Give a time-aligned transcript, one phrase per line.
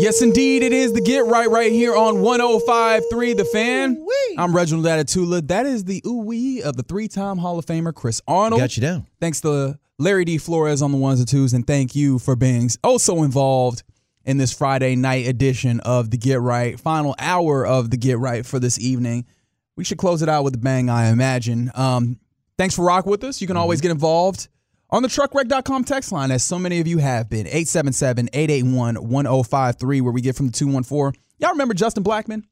[0.00, 4.06] Yes, indeed, it is the Get Right right here on 105.3 The Fan.
[4.38, 5.44] I'm Reginald Atatula.
[5.48, 8.60] That is the ooh wee of the three-time Hall of Famer Chris Arnold.
[8.60, 9.08] Got you down.
[9.20, 10.38] Thanks to Larry D.
[10.38, 13.82] Flores on the ones and twos, and thank you for being also involved
[14.24, 18.46] in this Friday night edition of the Get Right, final hour of the Get Right
[18.46, 19.26] for this evening.
[19.74, 21.72] We should close it out with a bang, I imagine.
[21.74, 22.20] Um,
[22.56, 23.40] thanks for rock with us.
[23.40, 24.46] You can always get involved
[24.90, 27.46] on the truckwreck.com text line, as so many of you have been.
[27.46, 31.20] 877 881 1053, where we get from the 214.
[31.38, 32.42] Y'all remember Justin Blackmon?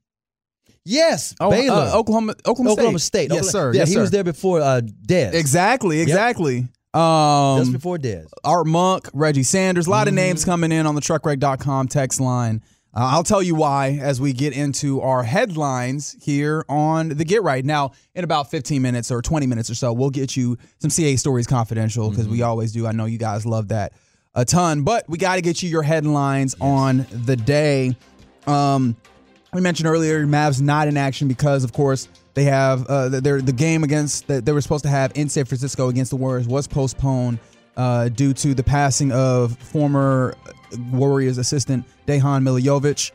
[0.84, 3.28] Yes, Oh, Baylor, uh, Oklahoma, Oklahoma, Oklahoma State.
[3.31, 3.34] State.
[3.37, 3.77] Yes, Oklahoma- sir.
[3.77, 4.01] Yeah, yes, he sir.
[4.03, 5.34] was there before uh, Dez.
[5.34, 6.69] Exactly, exactly.
[6.95, 8.27] Um, Just before Dez.
[8.45, 10.17] Art Monk, Reggie Sanders, a lot of Mm-hmm.
[10.17, 12.62] names coming in on the truckwreck.com text line.
[12.97, 17.43] Uh, I'll tell you why as we get into our headlines here on the Get
[17.43, 17.63] Right.
[17.63, 21.15] Now, in about 15 minutes or 20 minutes or so, we'll get you some CA
[21.17, 22.33] Stories Confidential because Mm-hmm.
[22.33, 22.87] we always do.
[22.87, 23.93] I know you guys love that
[24.35, 27.95] a ton, but we got to get you your headlines on the day.
[28.47, 28.97] Um,
[29.53, 33.53] we mentioned earlier, Mavs not in action because, of course, they have uh, their the
[33.53, 36.67] game against that they were supposed to have in San Francisco against the Warriors was
[36.67, 37.39] postponed
[37.77, 40.35] uh, due to the passing of former
[40.78, 43.12] Warriors assistant Dejan Milojevic.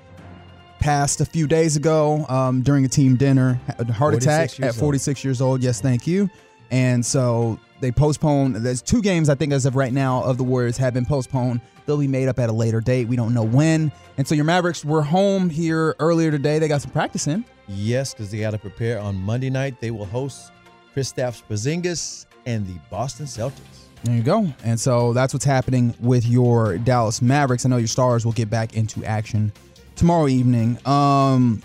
[0.79, 5.23] Passed a few days ago um, during a team dinner, a heart attack at 46
[5.23, 5.61] years old.
[5.61, 6.27] Yes, thank you.
[6.72, 8.55] And so they postponed.
[8.55, 11.61] There's two games I think as of right now of the Warriors have been postponed.
[11.85, 13.07] They'll be made up at a later date.
[13.07, 13.91] We don't know when.
[14.17, 16.57] And so your Mavericks were home here earlier today.
[16.59, 17.43] They got some practice in.
[17.67, 19.79] Yes, because they got to prepare on Monday night.
[19.79, 20.51] They will host
[20.95, 23.81] Kristaps Porzingis and the Boston Celtics.
[24.03, 24.51] There you go.
[24.63, 27.66] And so that's what's happening with your Dallas Mavericks.
[27.66, 29.51] I know your stars will get back into action
[29.95, 30.79] tomorrow evening.
[30.88, 31.62] Um,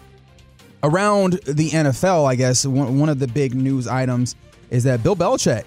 [0.82, 4.36] around the NFL, I guess one, of the big news items
[4.70, 5.64] is that Bill Belichick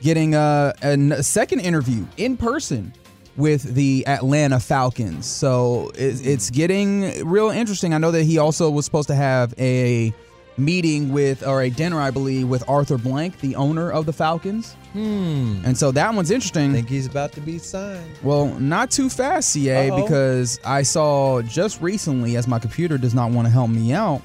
[0.00, 2.92] getting a second interview in person
[3.36, 5.26] with the Atlanta Falcons.
[5.26, 7.94] So it's getting real interesting.
[7.94, 10.12] I know that he also was supposed to have a
[10.56, 14.76] meeting with or a dinner, I believe, with Arthur Blank, the owner of the Falcons.
[14.92, 15.62] Hmm.
[15.64, 16.70] And so that one's interesting.
[16.70, 18.10] I think he's about to be signed.
[18.22, 20.02] Well, not too fast, CA, Uh-oh.
[20.02, 24.20] because I saw just recently, as my computer does not want to help me out.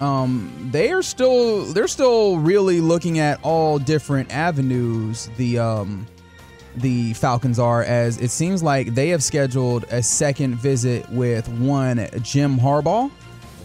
[0.00, 5.30] Um, they are still they're still really looking at all different avenues.
[5.36, 6.06] The um,
[6.76, 12.08] the Falcons are, as it seems like they have scheduled a second visit with one
[12.22, 13.10] Jim Harbaugh.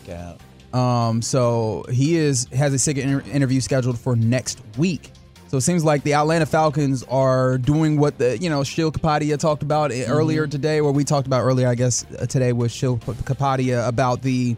[0.06, 0.40] Look out.
[0.80, 5.12] Um, so he is has a second inter- interview scheduled for next week.
[5.50, 9.38] So it seems like the Atlanta Falcons are doing what the you know Sheil Kapadia
[9.40, 10.12] talked about Mm-hmm.
[10.12, 14.22] earlier today, or we talked about earlier, I guess uh, today with Sheil Kapadia about
[14.22, 14.56] the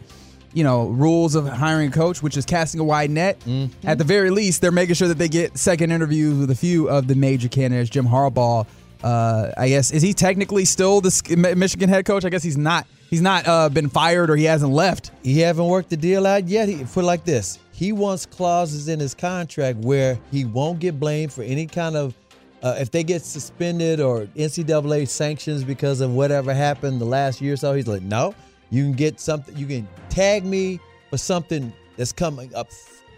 [0.52, 3.38] you know rules of hiring a coach, which is casting a wide net.
[3.40, 3.86] Mm-hmm.
[3.88, 6.88] At the very least, they're making sure that they get second interviews with a few
[6.88, 7.88] of the major candidates.
[7.90, 8.66] Jim Harbaugh,
[9.04, 12.24] uh, I guess, is he technically still the Michigan head coach?
[12.24, 12.86] I guess he's not.
[13.08, 15.10] He's not uh, been fired or he hasn't left.
[15.22, 16.68] He haven't worked the deal out yet.
[16.68, 21.00] He put it like this: he wants clauses in his contract where he won't get
[21.00, 22.14] blamed for any kind of
[22.62, 27.54] uh, if they get suspended or NCAA sanctions because of whatever happened the last year
[27.54, 27.72] or so.
[27.72, 28.34] He's like, no,
[28.68, 29.56] you can get something.
[29.56, 30.78] You can tag me
[31.08, 32.68] for something that's coming up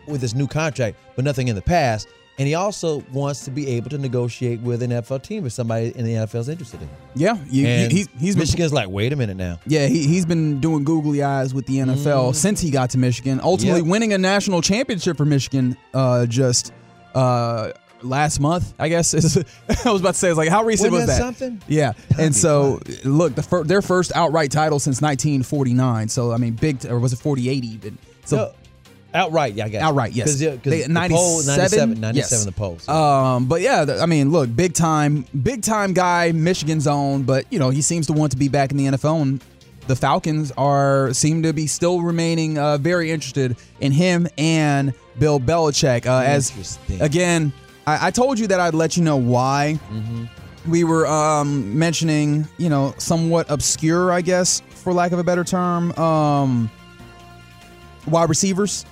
[0.07, 2.07] with this new contract, but nothing in the past.
[2.39, 5.93] And he also wants to be able to negotiate with an NFL team if somebody
[5.97, 6.97] in the NFL is interested in him.
[7.15, 9.61] Yeah, you, And he, he's he's been Michigan's like, wait a minute now.
[9.67, 13.39] Yeah, he, he's been doing googly eyes with the NFL since he got to Michigan,
[13.43, 13.85] ultimately Mm.
[13.85, 13.91] Yep.
[13.93, 16.73] winning a national championship for Michigan uh, just
[17.15, 19.13] uh, last month, I guess.
[19.15, 19.37] Is,
[19.85, 21.63] I was about to say, it's like, how recent Wasn't was that something?
[21.69, 21.93] Yeah.
[22.09, 26.09] That'd and so, look, the fir- their first outright title since 1949.
[26.09, 27.99] So, I mean, big, t- or was it 48 even?
[28.25, 28.53] So, No,
[29.15, 29.79] Outright, yeah, I you.
[29.79, 30.27] Outright, yes.
[30.29, 32.45] 'Cause, yeah, 'cause They- the poll, 97, 97 yes.
[32.45, 32.89] the polls.
[32.89, 37.59] Um, but yeah, I mean, look, big time, big time guy, Michigan's own, but you
[37.59, 39.45] know he seems to want to be back in the NFL, and
[39.87, 45.39] the Falcons are seem to be still remaining uh, very interested in him and Bill
[45.41, 46.07] Belichick.
[46.07, 47.53] Uh, as again,
[47.87, 49.79] I, I told you that I'd let you know why.
[50.67, 55.43] We were um, mentioning, you know, somewhat obscure, I guess, for lack of a better
[55.43, 56.71] term, um,
[58.07, 58.85] wide receivers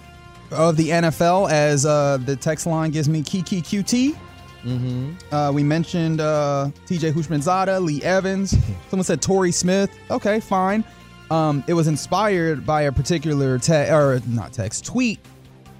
[0.50, 4.16] of the NFL as uh, the text line gives me Kiki QT.
[4.64, 5.34] Mm-hmm.
[5.34, 8.56] Uh, we mentioned uh, TJ Houshmandzadeh, Lee Evans.
[8.90, 9.90] Someone said Torrey Smith.
[10.10, 10.84] Okay, fine.
[11.30, 15.20] Um, it was inspired by a particular text, or not text tweet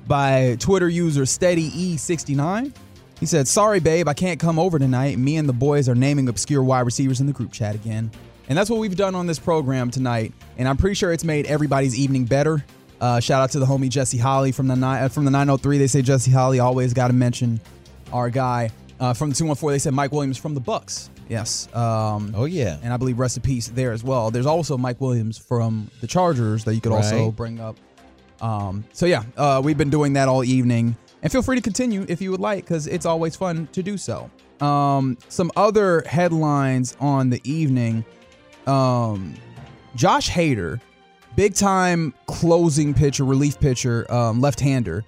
[0.06, 2.72] by Twitter user Steady E69.
[3.18, 5.18] He said, "Sorry, babe, I can't come over tonight.
[5.18, 8.10] Me and the boys are naming obscure wide receivers in the group chat again."
[8.48, 10.32] And that's what we've done on this program tonight.
[10.56, 12.64] And I'm pretty sure it's made everybody's evening better.
[13.00, 15.78] Uh, shout out to the homie Jesse Holly from the nine, uh, from the 903.
[15.78, 17.60] They say Jesse Holly always got to mention
[18.12, 18.70] our guy
[19.00, 19.72] uh, from the 214.
[19.72, 21.10] They said Mike Williams from the Bucks.
[21.28, 21.68] Yes.
[21.74, 22.78] Um, oh yeah.
[22.82, 24.30] and I believe rest in peace there as well.
[24.30, 27.76] There's also Mike Williams from the Chargers that you could also bring up.
[28.40, 32.04] Um, so yeah, uh, we've been doing that all evening, and feel free to continue
[32.08, 34.30] if you would like, because it's always fun to do so.
[34.60, 38.04] Um, some other headlines on the evening:
[38.66, 39.34] um,
[39.94, 40.80] Josh Hader,
[41.36, 45.04] big time closing pitcher, relief pitcher, um, left-hander,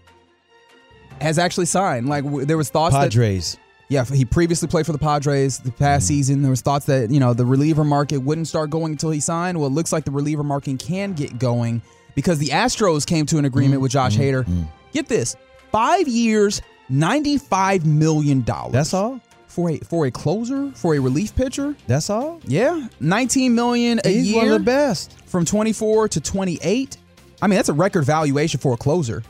[1.20, 2.08] has actually signed.
[2.08, 3.56] Like w- there was thoughts that Padres.
[3.88, 6.08] yeah, he previously played for the Padres the past mm-hmm.
[6.08, 6.42] season.
[6.42, 9.58] There was thoughts that you know the reliever market wouldn't start going until he signed.
[9.58, 11.82] Well, it looks like the reliever market can get going
[12.14, 14.22] because the Astros came to an agreement with Josh mm-hmm.
[14.22, 14.44] Hader.
[14.44, 14.62] Mm-hmm.
[14.92, 15.36] Get this:
[15.70, 18.72] five years, ninety-five million dollars.
[18.72, 19.20] That's all.
[19.52, 21.76] For a for a closer for a relief pitcher.
[21.86, 22.40] That's all.
[22.44, 25.12] Yeah, nineteen million a He's year one of the best.
[25.26, 26.96] from 24 to 28.
[27.42, 29.22] I mean, that's a record valuation for a closer,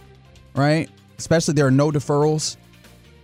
[0.54, 0.88] right?
[1.18, 2.56] Especially there are no deferrals,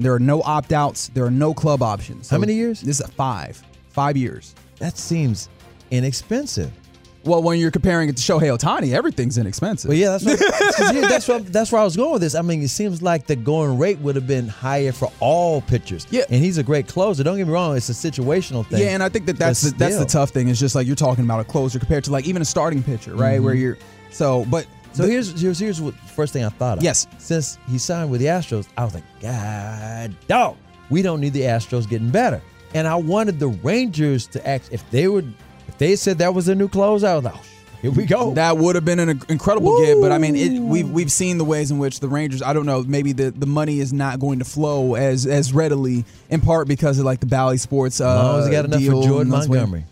[0.00, 2.28] there are no opt outs, there are no club options.
[2.30, 2.80] How many years?
[2.80, 4.54] This is a five, five years.
[4.78, 5.48] That seems
[5.90, 6.72] inexpensive.
[7.28, 9.88] Well, when you're comparing it to Shohei Ohtani, everything's inexpensive.
[9.88, 10.40] But yeah, that's what,
[10.94, 12.34] yeah, that's what that's where I was going with this.
[12.34, 16.06] I mean, it seems like the going rate would have been higher for all pitchers.
[16.10, 16.25] Yeah.
[16.30, 17.22] and he's a great closer.
[17.22, 18.80] Don't get me wrong; it's a situational thing.
[18.80, 20.48] Yeah, and I think that that's the, that's the tough thing.
[20.48, 23.14] Is just like you're talking about a closer compared to like even a starting pitcher,
[23.14, 23.40] right?
[23.40, 23.62] Where mm-hmm.
[23.62, 23.78] you're
[24.10, 26.84] so, but So here's here's here's what first thing I thought of.
[26.84, 27.06] Yes.
[27.19, 30.56] Since he signed with the Astros, I was like, God dog,
[30.90, 32.42] we don't need the Astros getting better.
[32.75, 35.32] And I wanted the Rangers to act if they would
[35.68, 37.42] if they said that was their new closer, I was like, oh,
[37.80, 38.34] here we go.
[38.34, 41.44] That would have been an incredible get, but I mean, it, we've we've seen the
[41.44, 42.42] ways in which the Rangers.
[42.42, 46.04] I don't know, maybe the, the money is not going to flow as as readily,
[46.28, 48.00] in part because of like the Bally Sports.
[48.00, 49.84] Uh, long as got enough for Jordan and that's what- Montgomery.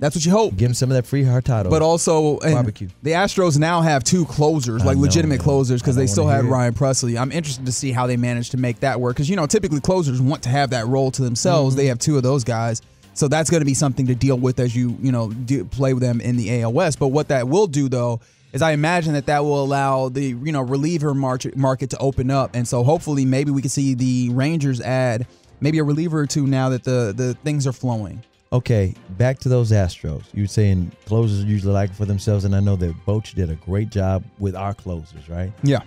[0.00, 0.56] That's what you hope.
[0.56, 1.70] Give him some of that free hard title.
[1.70, 2.88] But also, Barbecue.
[3.02, 5.44] the Astros now have two closers, like know, legitimate man.
[5.44, 6.44] closers, because they still had.
[6.44, 7.20] Ryan Pressly.
[7.20, 9.80] I'm interested to see how they manage to make that work, because you know, typically
[9.80, 11.74] closers want to have that role to themselves.
[11.74, 11.80] Mm-hmm.
[11.80, 12.80] They have two of those guys,
[13.18, 15.92] so that's going to be something to deal with as you you know do, play
[15.92, 17.00] with them in the AL West.
[17.00, 18.20] But what that will do though
[18.52, 22.30] is I imagine that that will allow the you know reliever market market to open
[22.30, 25.26] up, and so hopefully maybe we can see the Rangers add
[25.60, 28.22] maybe a reliever or two now that the the things are flowing.
[28.52, 30.22] Okay, back to those Astros.
[30.32, 33.90] You're saying closers usually like for themselves, and I know that Boch did a great
[33.90, 35.52] job with our closers, right?
[35.64, 35.80] Yeah.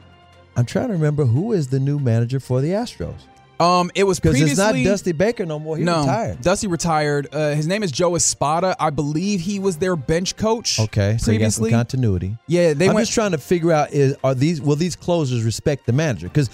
[0.57, 3.21] I'm trying to remember who is the new manager for the Astros
[3.61, 5.77] Um, it was because previously it's not Dusty Baker no more.
[5.77, 6.41] He no, retired.
[6.41, 7.27] Dusty retired.
[7.33, 8.75] Uh, his name is Joe Espada.
[8.79, 10.79] I believe he was their bench coach.
[10.79, 11.71] Okay, so you got some previously.
[11.71, 12.37] continuity.
[12.47, 13.05] yeah, they I'm went.
[13.05, 16.27] just trying to figure out is are these will these closers respect the manager?
[16.27, 16.49] Because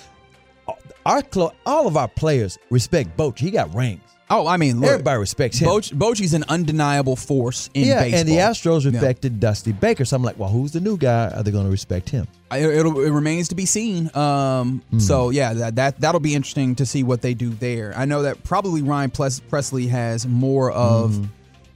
[1.05, 3.38] our clo- all of our players respect Boch.
[3.39, 4.01] He got rings.
[4.29, 5.69] Oh, I mean, look, Everybody respects him.
[5.69, 8.19] Boch, Bochy's an undeniable force in yeah, baseball.
[8.19, 8.91] and the Astros Yeah.
[8.91, 10.03] respected Dusty Baker.
[10.03, 11.29] So I'm like, well, who's the new guy?
[11.29, 12.27] Are they going to respect him?
[12.51, 14.10] I- It'll, it remains to be seen.
[14.15, 15.00] Um, Hmm.
[15.00, 17.93] So yeah, that, that that'll be interesting to see what they do there.
[17.96, 21.24] I know that probably Ryan Pressly has more of Hmm.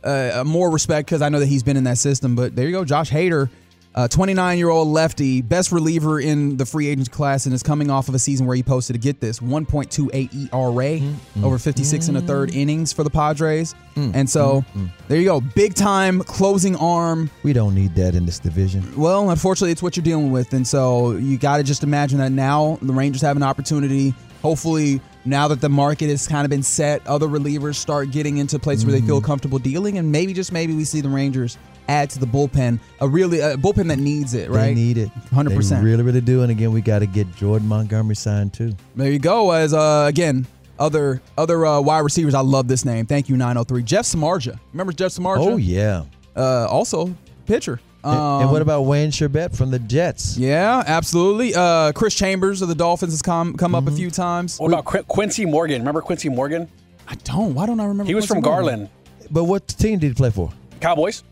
[0.04, 2.36] uh, more respect because I know that he's been in that system.
[2.36, 3.50] But there you go, Josh Hader,
[3.96, 8.08] 29 year old lefty, best reliever in the free agent class, and is coming off
[8.10, 11.44] of a season where he posted to get this 1.28 ERA Hmm.
[11.46, 13.76] over 56 and a third innings for the Padres.
[13.96, 14.64] And so
[15.10, 17.30] there you go, big time closing arm.
[17.44, 18.84] We don't need that in this division.
[18.96, 22.32] Well, unfortunately, it's what you're dealing with, and so you got to just imagine that
[22.32, 24.14] now the Rangers have an opportunity.
[24.42, 28.58] Hopefully, now that the market has kind of been set, other relievers start getting into
[28.58, 29.08] places where they Mm-hmm.
[29.08, 31.58] feel comfortable dealing, and maybe just maybe we see the Rangers
[31.88, 34.68] add to the bullpen a really a bullpen that needs it, right?
[34.68, 35.10] They need it.
[35.32, 35.70] 100%.
[35.70, 36.42] They really, really do.
[36.42, 38.74] And again, we got to get Jordan Montgomery signed too.
[38.96, 39.52] There you go.
[39.52, 40.46] As uh, again,
[40.80, 42.34] other other uh, wide receivers.
[42.34, 43.06] I love this name.
[43.06, 43.84] Thank you, 903.
[43.84, 44.60] Jeff Samardzija.
[44.74, 45.52] Remember Jeff Samardzija?
[45.54, 46.04] Oh yeah.
[46.36, 47.14] Uh, also
[47.46, 47.74] pitcher.
[47.74, 50.36] And- Um, and what about Wayne Chrebet from the Jets?
[50.36, 51.54] Yeah, absolutely.
[51.54, 53.88] Uh, Chris Chambers of the Dolphins has come come Mm-hmm.
[53.88, 54.58] up a few times.
[54.60, 55.82] What about Qu- Quincy Morgan?
[55.82, 56.68] Remember Quincy Morgan?
[57.08, 57.54] I don't.
[57.54, 58.06] Why don't I remember?
[58.08, 58.66] He was Quincy from Morgan?
[58.80, 58.90] Garland.
[59.30, 60.50] But what team did he play for?
[60.80, 61.24] Cowboys.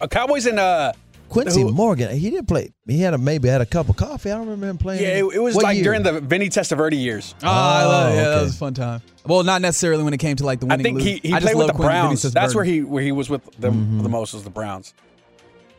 [0.00, 0.92] Uh, Cowboys and uh
[1.28, 2.16] Quincy Who- Morgan.
[2.16, 2.70] He didn't play.
[2.86, 4.30] He had a maybe had a cup of coffee.
[4.30, 5.02] I don't remember him playing.
[5.02, 5.84] yeah, it, it was What like year?
[5.84, 7.34] during the Vinny Testaverde years.
[7.42, 9.02] Ah, I love, yeah, that was a fun time.
[9.24, 10.98] Well, not necessarily when it came to like the I winning.
[10.98, 12.22] think he, he I just played with love the Quentin Browns.
[12.32, 14.02] That's where he where he was with them Mm-hmm.
[14.04, 14.94] the most was the Browns.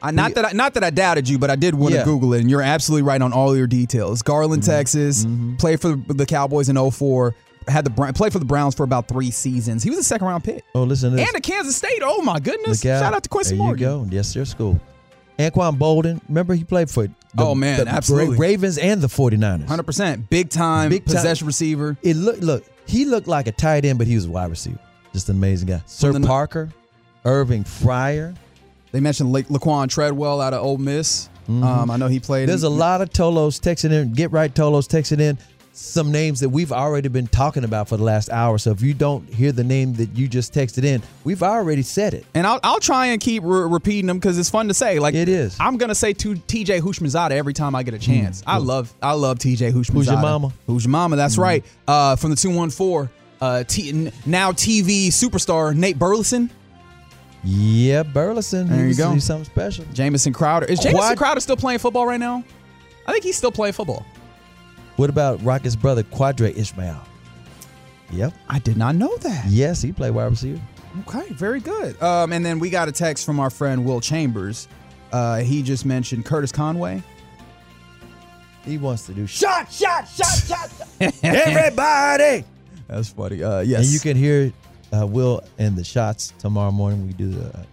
[0.01, 2.33] I, not that I, not that I doubted you, but I did want to Google
[2.33, 4.21] it, and you're absolutely right on all your details.
[4.21, 4.71] Garland, Mm-hmm.
[4.71, 5.25] Texas,
[5.59, 7.33] played for the Cowboys in 04,
[7.67, 9.83] had the played for the Browns for about three seasons.
[9.83, 11.27] He was a second round pick, Oh, listen to this.
[11.27, 11.99] and to Kansas State.
[12.01, 12.85] Oh my goodness!
[12.85, 12.99] Out.
[12.99, 13.79] Shout out to Quincy there Morgan.
[13.81, 14.07] you go.
[14.09, 14.79] Yes, sir, school.
[15.39, 16.19] Anquan Boldin.
[16.27, 18.37] Remember he played for the, Oh, man, the absolutely.
[18.37, 19.67] Ravens and the 49ers.
[19.67, 21.15] Hundred percent, big time, Big time.
[21.15, 21.95] possession receiver.
[22.01, 24.79] It looked look, he looked like a tight end, but he was a wide receiver.
[25.13, 25.81] Just an amazing guy.
[25.85, 26.69] Sir the- Parker,
[27.25, 28.35] Irving Fryar.
[28.91, 31.29] They mentioned La- Laquan Treadwell out of Ole Miss.
[31.49, 32.41] Um, I know he played.
[32.43, 32.47] Mm-hmm.
[32.47, 34.11] There's a lot of Tolos texting in.
[34.13, 35.37] Get right, Tolos texting in
[35.77, 38.57] some names that we've already been talking about for the last hour.
[38.57, 42.15] So if you don't hear the name that you just texted in, we've already said
[42.15, 42.25] it.
[42.33, 44.97] And I'll, I'll try and keep re- repeating them because it's fun to say.
[44.99, 45.55] Like It is.
[45.59, 48.43] I'm gonna say to TJ Houshmandzadeh every time I get a chance.
[48.47, 49.93] I love I love TJ Houshmandzadeh.
[49.93, 50.51] Who's your mama?
[50.65, 51.15] Who's your mama?
[51.15, 51.63] That's right.
[51.87, 53.11] Uh, from the two one four.
[53.39, 56.49] Uh, T- now TV superstar Nate Burleson,
[57.43, 58.67] Yeah, Burleson.
[58.67, 59.15] There you go.
[59.19, 59.85] Something special.
[59.93, 60.65] Jamison Crowder.
[60.65, 62.43] Is Jamison Crowder still playing football right now?
[63.05, 64.05] I think he's still playing football.
[64.97, 67.01] What about Rocket's brother, Qadry Ismail?
[68.11, 68.33] Yep.
[68.49, 69.45] I did not know that.
[69.47, 70.59] Yes, he played wide receiver.
[71.07, 72.01] Okay, very good.
[72.01, 74.67] Um, and then we got a text from our friend Will Chambers.
[75.11, 77.03] Uh, he just mentioned Curtis Conway.
[78.65, 80.69] He wants to do shot, shot, shot, shot.
[80.99, 81.13] shot.
[81.23, 82.43] Everybody.
[82.87, 83.43] That's funny.
[83.43, 83.83] Uh, yes.
[83.83, 84.51] And you can hear
[84.91, 87.05] uh, Will and the shots tomorrow morning.
[87.05, 87.63] We do the uh,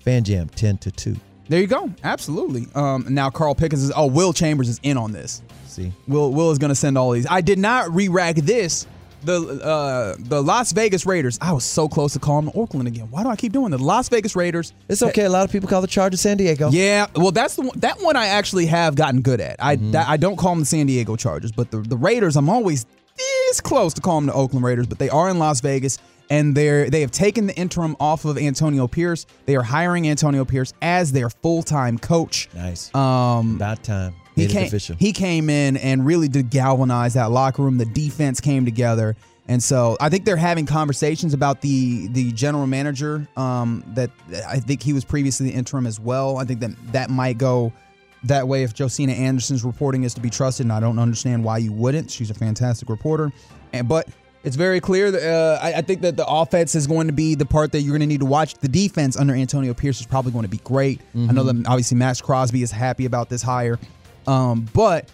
[0.00, 1.16] fan jam 10 to 2.
[1.52, 1.90] There you go.
[2.02, 2.66] Absolutely.
[2.74, 3.92] Um, now Carl Pickens is.
[3.94, 5.42] Oh, Will Chambers is in on this.
[5.66, 5.92] See?
[6.08, 7.26] Will Will is going to send all these.
[7.28, 8.86] I did not re-rack this.
[9.22, 11.38] The uh, the Las Vegas Raiders.
[11.42, 13.10] I was so close to calling them Oakland again.
[13.10, 13.70] Why do I keep doing?
[13.70, 14.72] The Las Vegas Raiders.
[14.88, 15.26] It's okay.
[15.26, 16.70] A lot of people call the Chargers San Diego.
[16.70, 19.56] Yeah, well, that's the one, that one I actually have gotten good at.
[19.62, 22.48] I that, I don't call them the San Diego Chargers, but the the Raiders, I'm
[22.48, 25.98] always this close to call them the Oakland Raiders, but they are in Las Vegas
[26.30, 29.26] and they're they have taken the interim off of Antonio Pierce.
[29.46, 32.48] They are hiring Antonio Pierce as their full time coach.
[32.54, 32.94] Nice.
[32.94, 34.14] Um, About time.
[34.34, 34.96] he Made came, official.
[34.98, 37.78] he came in and really did galvanize that locker room.
[37.78, 39.16] The defense came together.
[39.48, 44.10] And so I think they're having conversations about the the general manager um, that
[44.48, 46.38] I think he was previously the interim as well.
[46.38, 47.72] I think that that might go
[48.24, 51.58] that way if Josina Anderson's reporting is to be trusted, and I don't understand why
[51.58, 52.10] you wouldn't.
[52.10, 53.32] She's a fantastic reporter,
[53.72, 54.08] and but
[54.44, 57.34] it's very clear that uh, I, I think that the offense is going to be
[57.34, 58.54] the part that you're going to need to watch.
[58.54, 61.00] The defense under Antonio Pierce is probably going to be great.
[61.30, 63.78] I know that obviously Maxx Crosby is happy about this hire,
[64.26, 65.08] um, but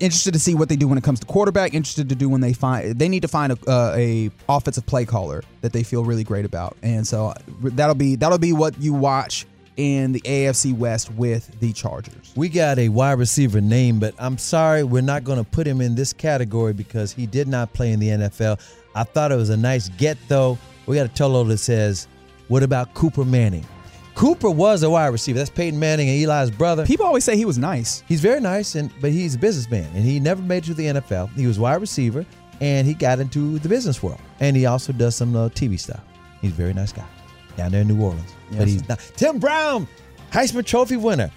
[0.00, 1.74] interested to see what they do when it comes to quarterback.
[1.74, 5.04] Interested to do when they find they need to find a, uh, a offensive play
[5.04, 8.80] caller that they feel really great about, and so uh, that'll be that'll be what
[8.80, 12.32] you watch in the AFC West with the Chargers.
[12.36, 15.80] We got a wide receiver name, but I'm sorry, we're not going to put him
[15.80, 18.60] in this category because he did not play in the NFL.
[18.94, 20.58] I thought it was a nice get, though.
[20.86, 22.06] We got a Tolo that says,
[22.48, 23.66] What about Cooper Manning?
[24.14, 25.38] Cooper was a wide receiver.
[25.38, 26.86] That's Peyton Manning and Eli's brother.
[26.86, 28.04] People always say he was nice.
[28.06, 30.86] He's very nice, and but he's a businessman, and he never made it to the
[30.86, 31.34] NFL.
[31.34, 32.24] He was wide receiver,
[32.60, 36.00] and he got into the business world, and he also does some uh, TV stuff.
[36.40, 37.06] He's a very nice guy
[37.56, 38.32] down there in New Orleans.
[38.56, 38.98] but he's not.
[39.16, 39.88] Tim Brown,
[40.32, 41.30] Heisman Trophy winner.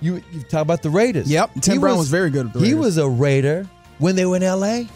[0.00, 1.30] You you talk about the Raiders?
[1.30, 4.42] Yep, Tim He Brown was very good He was a Raider when they were in
[4.42, 4.88] L.A.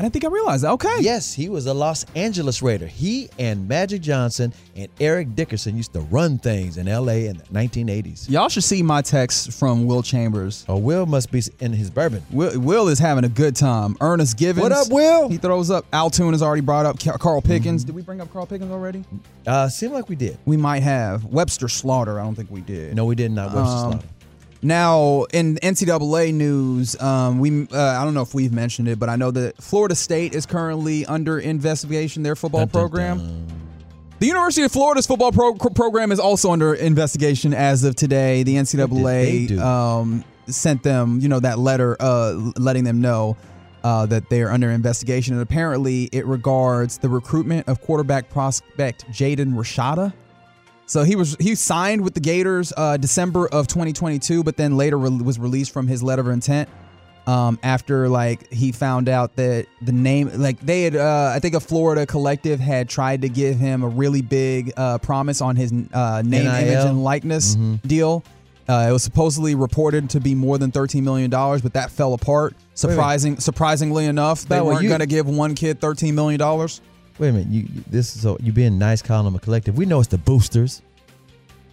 [0.00, 0.70] I didn't think I realized that.
[0.70, 0.96] Okay.
[1.00, 2.86] Yes, he was a Los Angeles Raider.
[2.86, 7.26] He and Magic Johnson and Eric Dickerson used to run things in L.A.
[7.26, 8.30] in the 1980s.
[8.30, 10.64] Y'all should see my text from Will Chambers.
[10.70, 12.22] Oh, Will must be in his bourbon.
[12.30, 13.94] Will, Will is having a good time.
[14.00, 14.62] Ernest Givins.
[14.62, 15.28] What up, Will?
[15.28, 15.84] He throws up.
[15.92, 17.84] Altoon has already brought up Carl Pickens.
[17.84, 19.04] Did we bring up Carl Pickens already?
[19.46, 20.38] Uh, seemed like we did.
[20.46, 21.26] We might have.
[21.26, 22.18] Webster Slaughter.
[22.18, 22.96] I don't think we did.
[22.96, 23.48] No, we did not.
[23.54, 24.06] Webster Um, Slaughter.
[24.62, 29.08] Now, in NCAA news, um, we uh, I don't know if we've mentioned it, but
[29.08, 32.22] I know that Florida State is currently under investigation.
[32.22, 33.18] Their football Dun, dun, program.
[33.18, 33.46] dun.
[34.18, 38.42] The University of Florida's football pro- program is also under investigation as of today.
[38.42, 43.38] The NCAA um, sent them, you know, that letter uh, letting them know
[43.82, 49.54] uh, that they're under investigation, and apparently it regards the recruitment of quarterback prospect Jaden
[49.54, 50.12] Rashada.
[50.90, 54.98] So he was he signed with the Gators uh, December of 2022, but then later
[54.98, 56.68] re- was released from his letter of intent.
[57.28, 61.54] um, after like he found out that the name like they had uh, I think
[61.54, 65.70] a Florida collective had tried to give him a really big uh, promise on his
[65.92, 66.54] uh, name, NIL?
[66.54, 67.54] image, and likeness
[67.86, 68.24] deal.
[68.68, 72.14] Uh, it was supposedly reported to be more than thirteen million dollars, but that fell
[72.14, 72.54] apart.
[72.74, 76.80] Surprising, surprisingly enough, they Bow, weren't you- going to give one kid thirteen million dollars.
[77.20, 77.48] Wait a minute.
[77.48, 79.76] You this is so you being nice calling them a collective.
[79.78, 80.82] We know it's the boosters.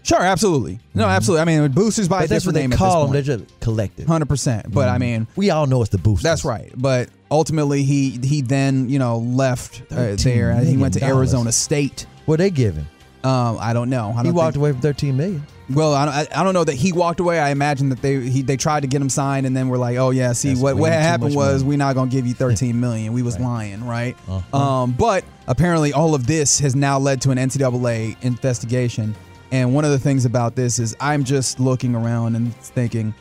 [0.03, 0.79] Sure, absolutely.
[0.93, 1.41] No, absolutely.
[1.41, 3.13] I mean, boosters by a But that's what different they name call them.
[3.13, 4.07] this They're just collective.
[4.07, 4.71] Hundred percent.
[4.71, 6.23] But I mean, We all know it's the boosters.
[6.23, 6.71] That's right.
[6.77, 11.17] But ultimately, he he then you know left uh, there and he went to million.
[11.17, 12.05] Arizona State.
[12.25, 12.87] What they giving?
[13.23, 14.11] Um, I don't know.
[14.15, 15.43] I He don't walked think- away from thirteen million.
[15.69, 17.39] Well, I don't, I, don't know that he walked away.
[17.39, 19.97] I imagine that they he, they tried to get him signed and then we're like,
[19.97, 21.69] oh yeah, see That's what what happened was money.
[21.69, 23.13] we're not gonna give you 13 million.
[23.13, 24.15] We was lying, right?
[24.27, 24.57] Uh-huh.
[24.57, 29.15] Um, but apparently, all of this has now led to an NCAA investigation.
[29.51, 33.13] And one of the things about this is I'm just looking around and thinking.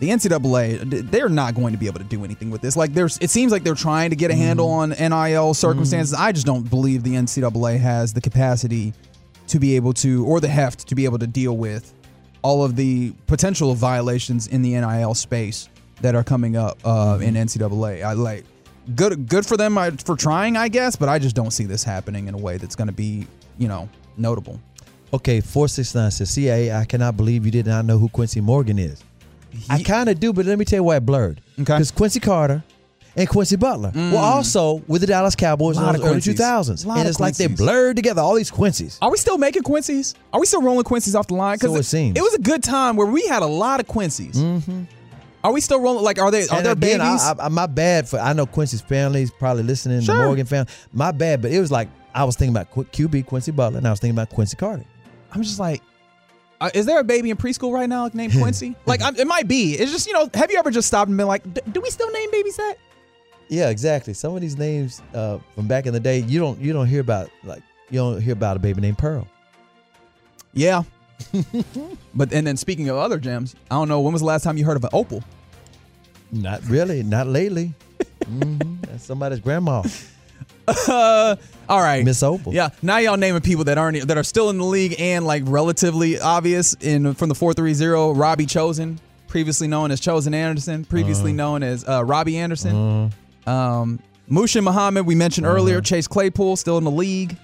[0.00, 2.74] The NCAA, they're not going to be able to do anything with this.
[2.74, 4.98] Like, there's, it seems like they're trying to get a handle mm.
[4.98, 6.16] on NIL circumstances.
[6.16, 6.20] Mm.
[6.22, 8.94] I just don't believe the NCAA has the capacity
[9.50, 11.92] to be able to, or the heft to be able to deal with
[12.42, 15.68] all of the potential violations in the NIL space
[16.00, 18.02] that are coming up uh, in NCAA.
[18.02, 18.44] I like
[18.94, 22.28] good, good for them for trying, I guess, but I just don't see this happening
[22.28, 23.26] in a way that's going to be,
[23.58, 24.60] you know, notable.
[25.12, 28.40] Okay, four six nine says, "CIA, I cannot believe you did not know who Quincy
[28.40, 29.02] Morgan is."
[29.68, 31.40] I kind of do, but let me tell you why it blurred.
[31.54, 31.64] Okay.
[31.64, 32.62] because Quincy Carter
[33.16, 36.24] and Quincy Butler were also with the Dallas Cowboys in the early Quincy's.
[36.24, 38.22] two thousands, and of it's like they blurred together.
[38.22, 38.98] All these Quincy's.
[39.02, 40.14] Are we still making Quincy's?
[40.32, 41.58] Are we still rolling Quincy's off the line?
[41.58, 42.18] So it seems.
[42.18, 44.36] It was a good time where we had a lot of Quincy's.
[44.36, 44.84] Mm-hmm.
[45.42, 46.04] Are we still rolling?
[46.04, 46.46] Like, are they?
[46.48, 47.22] Are and there again, babies?
[47.22, 50.00] I, I, my bad for I know Quincy's family is probably listening.
[50.02, 50.16] Sure.
[50.16, 51.40] The Morgan family, my bad.
[51.42, 54.16] But it was like I was thinking about QB Quincy Butler, and I was thinking
[54.16, 54.84] about Quincy Carter.
[55.32, 55.80] I'm just like,
[56.60, 58.76] uh, is there a baby in preschool right now named Quincy?
[58.84, 59.72] like, I'm, it might be.
[59.74, 61.88] It's just you know, have you ever just stopped and been like, "D- do we
[61.90, 62.74] still name babies that?
[63.50, 64.14] Yeah, exactly.
[64.14, 67.00] Some of these names uh, from back in the day, you don't you don't hear
[67.00, 69.26] about like you don't hear about a baby named Pearl.
[70.52, 70.84] Yeah.
[72.14, 74.56] but and then speaking of other gems, I don't know when was the last time
[74.56, 75.22] you heard of an opal?
[76.30, 77.74] Not really, not lately.
[78.24, 79.82] hmm That's somebody's grandma,
[80.68, 81.34] Uh,
[81.68, 82.54] all right, Miss Opal.
[82.54, 85.42] Yeah, now y'all naming people that aren't that are still in the league and like
[85.46, 88.12] relatively obvious in from the four three zero.
[88.12, 93.12] Robbie Chosen, previously known as Chosen Anderson, previously known as uh, Robbie Anderson.
[93.50, 95.80] Um, Muhsin Muhammad, we mentioned earlier.
[95.80, 97.36] Chase Claypool, still in the league.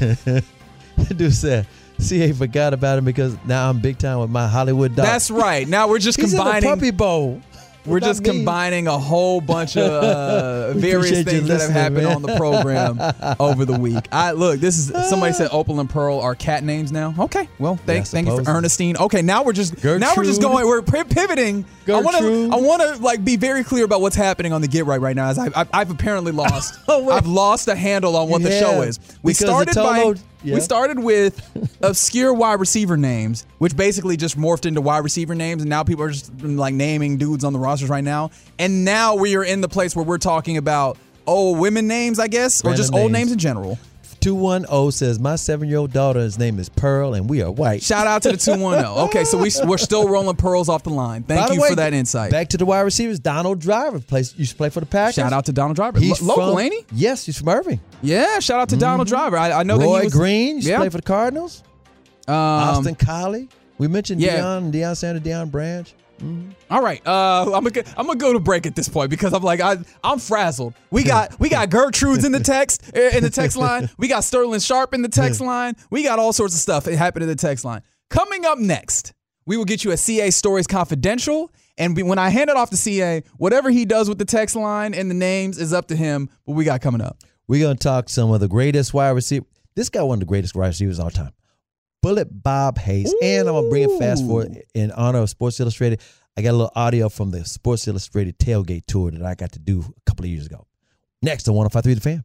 [1.16, 1.66] Dude said,
[1.98, 5.06] CA forgot about him because now I'm big time with my Hollywood dog.
[5.06, 5.66] That's right.
[5.66, 6.68] Now we're just He's combining.
[6.68, 7.40] Puppy Bowl.
[7.86, 8.38] We're just mean?
[8.38, 12.16] combining a whole bunch of uh, various things that have happened man.
[12.16, 13.00] on the program
[13.40, 14.06] over the week.
[14.12, 17.14] I look, this is somebody said Opal and Pearl are cat names now.
[17.18, 18.50] Okay, well, thank, Yeah, thank you for.
[18.50, 18.96] Ernestine.
[18.96, 20.66] Okay, now we're just now we're just going.
[20.66, 21.64] We're pi- pivoting.
[21.88, 24.68] I want to I want to like be very clear about what's happening on the
[24.68, 25.28] Get Right right now.
[25.28, 26.78] As I, I've apparently lost.
[26.86, 27.10] Oh.
[27.10, 29.00] I've lost a handle on what the show is.
[29.22, 30.54] We started by yeah.
[30.54, 35.62] we started with obscure wide receiver names, which basically just morphed into wide receiver names,
[35.62, 38.30] and now people are just like naming dudes on the rosters right now.
[38.58, 42.28] And now we are in the place where we're talking about old women names, I
[42.28, 43.30] guess, or Random just old names.
[43.30, 43.78] names in general.
[44.20, 47.82] 210 says, My seven year old daughter's name is Pearl and we are white.
[47.82, 48.90] Shout out to the 210.
[49.10, 51.22] Okay, so we, we're still rolling pearls off the line.
[51.22, 52.30] Thank By you way, for that insight.
[52.30, 53.18] Back to the wide receivers.
[53.18, 55.14] Donald Driver plays, used to play for the Packers.
[55.14, 55.98] Shout out to Donald Driver.
[55.98, 56.84] He's Lo- local, from, ain't he?
[56.92, 57.80] Yes, he's from Irving.
[58.02, 59.36] Yeah, shout out to Donald Driver.
[59.36, 60.14] I, I know that Roy he was.
[60.14, 60.76] Green used yeah.
[60.76, 61.62] to play for the Cardinals.
[62.28, 63.48] Um, Austin Collie.
[63.78, 64.40] We mentioned yeah.
[64.40, 65.92] Deion, Deion Sanders, Deion Branch.
[66.70, 69.42] All right, uh, I'm gonna I'm gonna go to break at this point because I'm
[69.42, 70.74] like I I'm frazzled.
[70.90, 73.88] We got we got Gertrude's in the text in the text line.
[73.98, 75.74] We got Sterling Sharpe in the text line.
[75.90, 77.82] We got all sorts of stuff that happened in the text line.
[78.10, 79.12] Coming up next,
[79.46, 81.50] we will get you a CA Stories Confidential.
[81.78, 84.54] And we, when I hand it off to CA, whatever he does with the text
[84.54, 86.28] line and the names is up to him.
[86.44, 87.16] But we got coming up?
[87.48, 89.48] We're going to talk some of the greatest wide receivers.
[89.76, 91.32] This guy, one of the greatest wide receivers of all time.
[92.02, 93.14] Bullet Bob Hayes.
[93.22, 96.00] And I'm going to bring it fast forward in honor of Sports Illustrated.
[96.36, 99.58] I got a little audio from the Sports Illustrated tailgate tour that I got to
[99.58, 100.66] do a couple of years ago.
[101.22, 102.24] Next on 1053 The Fan.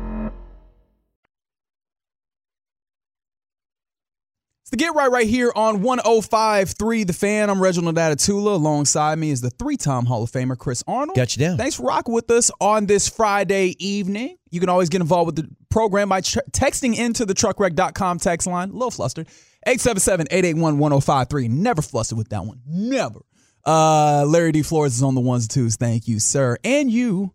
[4.71, 7.49] the Get Right right here on 105.3 The Fan.
[7.49, 8.55] I'm Reginald Atatula.
[8.55, 11.17] Alongside me is the three-time Hall of Famer Chris Arnold.
[11.17, 11.57] Got you down.
[11.57, 14.37] Thanks for rocking with us on this Friday evening.
[14.49, 18.47] You can always get involved with the program by ch- texting into the truckwreck.com text
[18.47, 18.69] line.
[18.69, 19.27] A little flustered.
[19.67, 21.49] 877-881-1053.
[21.49, 22.61] Never flustered with that one.
[22.65, 23.19] Never.
[23.65, 24.63] Uh, Larry D.
[24.63, 25.75] Flores is on the ones and twos.
[25.75, 26.57] Thank you, sir.
[26.63, 27.33] And you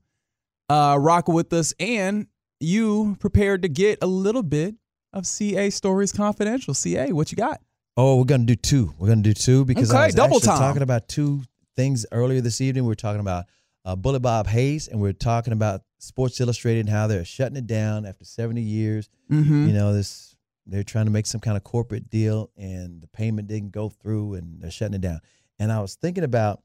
[0.70, 1.75] uh, rocking with us.
[1.79, 2.29] And
[2.61, 4.75] you prepared to get a little bit
[5.16, 6.74] of CA Stories Confidential.
[6.74, 7.61] CA, what you got?
[7.96, 8.92] Oh, we're gonna do two.
[8.98, 10.59] We're gonna do two because Okay, I was double actually time.
[10.59, 11.42] talking about two
[11.74, 12.85] things earlier this evening.
[12.85, 13.46] We were talking about
[13.87, 17.57] uh, Bullet Bob Hayes, and we are talking about Sports Illustrated and how they're shutting
[17.57, 19.09] it down after 70 years.
[19.31, 19.68] Mm-hmm.
[19.68, 23.48] You know, this they're trying to make some kind of corporate deal, and the payment
[23.48, 25.20] didn't go through, and they're shutting it down.
[25.59, 26.62] And I was thinking about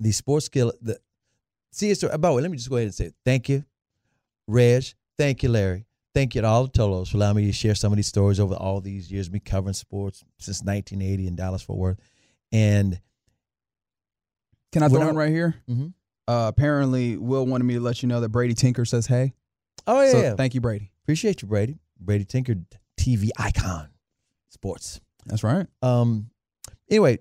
[0.00, 0.72] the sports skill.
[0.80, 0.98] The
[1.70, 3.64] see, it's way, let me just go ahead and say thank you,
[4.48, 4.84] Reg.
[5.16, 5.86] Thank you, Larry.
[6.14, 8.38] Thank you to all the Tolos for allowing me to share some of these stories
[8.38, 11.98] over all these years, me covering sports since 1980 in Dallas Fort Worth.
[12.52, 13.00] And
[14.72, 15.54] Can I throw in right here?
[15.68, 15.94] Mhm.
[16.28, 19.32] Uh, apparently, Will wanted me to let you know that Brady Tinker says hey.
[19.86, 20.34] oh yeah, so yeah.
[20.34, 20.90] thank you, Brady.
[21.04, 21.78] appreciate you, Brady.
[21.98, 22.56] Brady Tinker,
[22.98, 23.88] TV icon,
[24.50, 25.00] sports.
[25.26, 25.66] That's right.
[25.82, 26.30] Um,
[26.90, 27.18] anyway,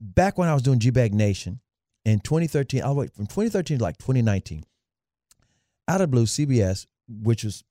[0.00, 1.60] back when I was doing G Bag Nation
[2.04, 4.64] in 2013, all the way from 2013 to like 2019,
[5.88, 7.62] out of blue, CBS, which was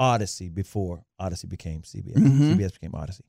[0.00, 2.56] Odyssey before Odyssey became CBS, Mhm.
[2.56, 3.24] CBS became Odyssey.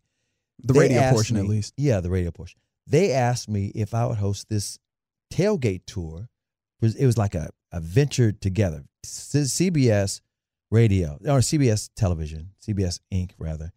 [0.64, 1.74] The They radio portion, at least.
[1.78, 2.60] Yeah, the radio portion.
[2.88, 4.80] They asked me if I would host this
[5.32, 6.30] tailgate tour.
[6.82, 8.86] It was, it was like a, a venture together.
[9.06, 10.22] C- CBS
[10.72, 13.32] radio or CBS television, CBS Inc.
[13.38, 13.72] rather,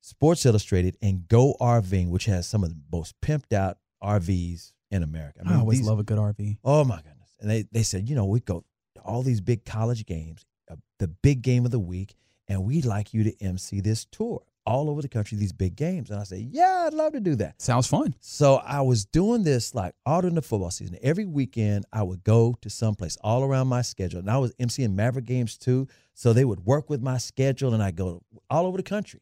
[0.00, 5.02] Sports Illustrated, and Go RVing, which has some of the most pimped out RVs in
[5.02, 5.40] America.
[5.46, 6.58] I, always these- love a good RV.
[6.64, 7.34] Oh my goodness!
[7.40, 8.64] And they they said, you know, we go
[8.96, 12.14] to all these big college games, uh, the big game of the week,
[12.50, 16.10] and we'd like you to MC this tour all over the country, these big games.
[16.10, 17.62] And I said, yeah, I'd love to do that.
[17.62, 18.12] Sounds fun.
[18.20, 20.98] So I was doing this like all during the football season.
[21.00, 24.94] Every weekend, I would go to someplace all around my schedule, and I was MCing
[24.94, 25.86] Maverick games too.
[26.12, 29.20] So they would work with my schedule, and I go all over the country.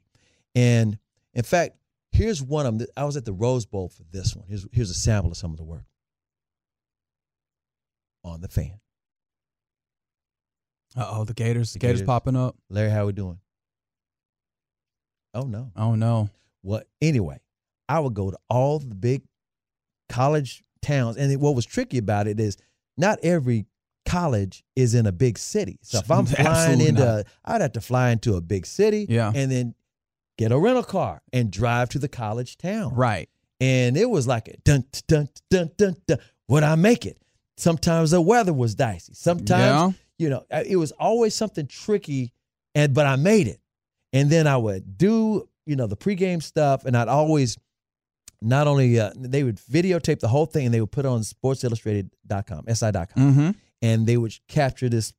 [0.55, 0.99] And
[1.35, 1.77] in fact,
[2.11, 2.89] here's one of them.
[2.97, 4.47] I was at the Rose Bowl for this one.
[4.49, 5.85] Here's here's a sample of some of the work
[8.25, 8.81] on the fan.
[10.97, 11.73] Uh oh, the Gators.
[11.73, 12.03] The Gators.
[12.03, 12.57] popping up.
[12.71, 13.39] Larry, how we doing?
[15.35, 15.71] Oh no.
[15.77, 16.31] Oh no.
[16.63, 17.41] Well, anyway,
[17.89, 19.23] I would go to all the big
[20.09, 22.57] college towns, and what was tricky about it is
[22.97, 23.67] not every
[24.07, 25.79] college is in a big city.
[25.83, 27.27] So if I'm flying into, not.
[27.45, 29.31] I'd have to fly into a big city, Yeah.
[29.35, 29.75] and then
[30.39, 32.95] get a rental car and drive to the college town.
[32.95, 33.29] Right.
[33.61, 36.19] And it was like a dun dun dun dun dun.
[36.49, 37.21] Would I make it?
[37.59, 39.13] Sometimes the weather was dicey.
[39.15, 42.33] Sometimes you know, it was always something tricky,
[42.75, 43.61] and but I made it.
[44.13, 47.59] And then I would do, you know, the pregame stuff, and I'd always
[48.41, 51.21] not only uh, they would videotape the whole thing, and they would put it on
[51.21, 53.51] SportsIllustrated.com, si.com, Mm-hmm.
[53.83, 55.13] and they would capture this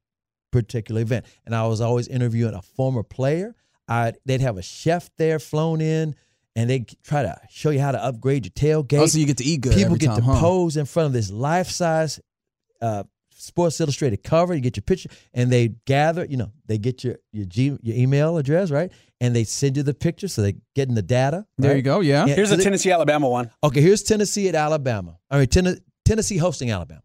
[0.52, 1.26] particular event.
[1.46, 3.56] And I was always interviewing a former player.
[3.88, 6.16] I they'd have a chef there flown in,
[6.56, 8.52] and they try to show you how to upgrade your
[8.84, 9.74] tailgate Oh, so you get to eat good.
[9.76, 10.40] people get time, to huh?
[10.40, 12.20] pose in front of this life size
[12.82, 13.04] uh,
[13.42, 14.54] Sports Illustrated cover.
[14.54, 16.26] You get your picture, and they gather.
[16.26, 18.92] You know, they get your your, G, your email address, right?
[19.22, 21.46] And they send you the picture, so they're getting the data.
[21.58, 22.00] There you go.
[22.02, 22.26] Yeah.
[22.26, 22.36] Yeah.
[22.36, 23.50] Here's so the they- Tennessee Alabama one.
[23.64, 25.18] Okay, here's Tennessee at Alabama.
[25.30, 27.02] I mean, Ten- Tennessee hosting Alabama.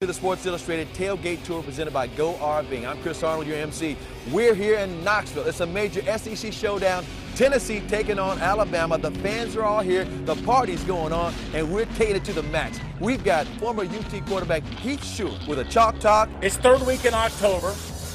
[0.00, 2.88] To the Sports Illustrated tailgate tour presented by Go RVing.
[2.88, 3.98] I'm Chris Arnold, your MC.
[4.32, 5.46] We're here in Knoxville.
[5.46, 7.04] It's a major SEC showdown.
[7.34, 8.96] Tennessee taking on Alabama.
[8.96, 10.06] The fans are all here.
[10.24, 12.80] The party's going on, and we're taking it to the max.
[12.98, 16.30] We've got former UT quarterback Heath Shuler with a chalk talk.
[16.40, 17.74] It's third week in October,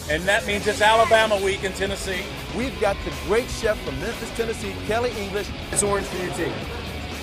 [0.10, 2.24] and that means it's Alabama week in Tennessee.
[2.58, 5.52] We've got the great chef from Memphis, Tennessee, Kelly English.
[5.72, 6.52] It's orange for UT.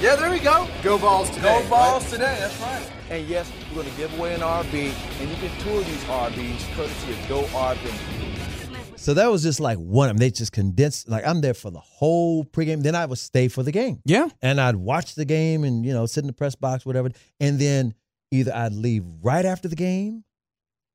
[0.00, 0.68] Yeah, there we go.
[0.84, 1.62] Go balls today.
[1.64, 2.36] Go balls today.
[2.38, 3.01] That's right.
[3.12, 4.72] And yes, we're going to give away an RV,
[5.20, 8.98] and you can tour these RVs courtesy of Go RV.
[8.98, 10.18] So that was just like one of them.
[10.18, 11.10] They just condensed.
[11.10, 12.82] Like I'm there for the whole pregame.
[12.82, 14.28] Then I would stay for the game, Yeah.
[14.40, 17.10] and I'd watch the game, and you know, sit in the press box, whatever.
[17.38, 17.92] And then
[18.30, 20.24] either I'd leave right after the game,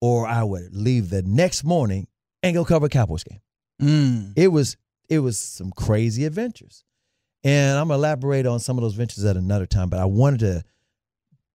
[0.02, 2.08] or I would leave the next morning
[2.42, 3.42] and go cover a Cowboys game.
[3.80, 4.34] Mm.
[4.36, 4.76] It was
[5.08, 6.84] it was some crazy adventures.
[7.44, 10.40] And I'm gonna elaborate on some of those ventures at another time, but I wanted
[10.40, 10.64] to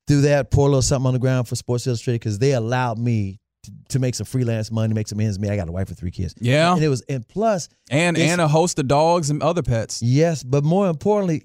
[0.06, 2.98] do that, pour a little something on the ground for Sports Illustrated because they allowed
[2.98, 5.50] me to, to make some freelance money, make some ends meet.
[5.50, 6.34] I got a wife with three kids.
[6.40, 6.74] Yeah.
[6.74, 10.02] And it was and plus And and a host of dogs and other pets.
[10.02, 11.44] Yes, but more importantly,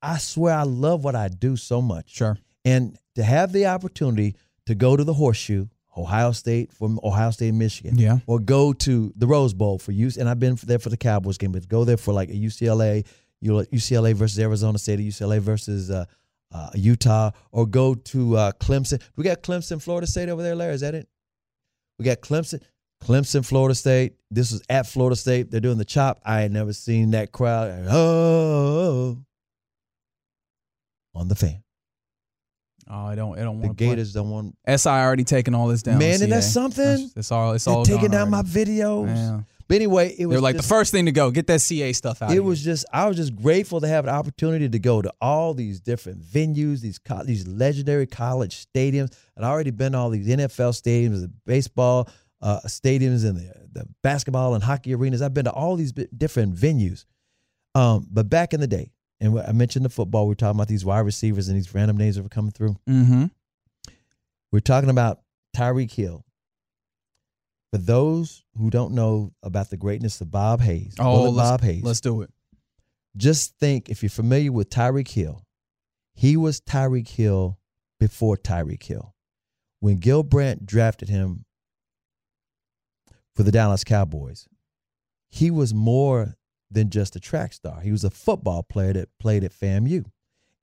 [0.00, 2.10] I swear I love what I do so much.
[2.14, 2.38] Sure.
[2.64, 5.66] And to have the opportunity to go to the horseshoe,
[5.96, 8.18] Ohio State from Ohio State, Michigan, Yeah.
[8.26, 11.36] or go to the Rose Bowl for use, and I've been there for the Cowboys
[11.38, 13.04] game, but go there for like a UCLA,
[13.42, 16.04] UCLA versus Arizona State, UCLA versus uh,
[16.52, 19.02] uh, Utah, or go to uh, Clemson.
[19.16, 20.74] We got Clemson, Florida State over there, Larry.
[20.74, 21.08] Is that it?
[21.98, 22.62] We got Clemson,
[23.02, 24.14] Clemson, Florida State.
[24.30, 25.50] This was at Florida State.
[25.50, 26.20] They're doing the chop.
[26.24, 27.86] I had never seen that crowd.
[27.88, 29.18] Oh,
[31.14, 31.62] on the fan.
[32.90, 33.38] Oh, I don't.
[33.38, 33.78] I don't The want.
[33.78, 34.56] Gators don't want.
[34.66, 35.98] SI already taking all this down.
[35.98, 37.10] Man, and that's something.
[37.14, 37.52] It's all.
[37.52, 39.08] It's They're all taking down my videos.
[39.08, 39.40] Yeah.
[39.68, 41.30] But anyway, it was They're like just- the first thing to go.
[41.30, 42.32] Get that CA stuff out.
[42.32, 45.52] it was just I was just grateful to have an opportunity to go to all
[45.54, 49.14] these different venues, these co- these legendary college stadiums.
[49.36, 52.08] I'd already been to all these NFL stadiums, the baseball
[52.40, 55.20] uh, stadiums, and the, the basketball and hockey arenas.
[55.20, 57.04] I've been to all these different venues.
[57.74, 60.68] Um, but back in the day, and I mentioned the football, we are talking about
[60.68, 62.76] these wide receivers and these random names that were coming through.
[62.88, 63.24] Mm-hmm.
[64.50, 65.20] We're talking about
[65.56, 66.24] Tyreek Hill.
[67.70, 72.00] For those who don't know about the greatness of Bob Hayes, Oh, Bob Hayes, Let's
[72.00, 72.30] do it.
[73.16, 75.44] just think if you're familiar with Tyreek Hill,
[76.14, 77.58] he was Tyreek Hill
[78.00, 79.14] before Tyreek Hill.
[79.80, 81.44] When Gil Brandt drafted him
[83.34, 84.48] for the Dallas Cowboys,
[85.28, 86.36] he was more
[86.70, 87.80] than just a track star.
[87.80, 90.06] He was a football player that played at FAMU.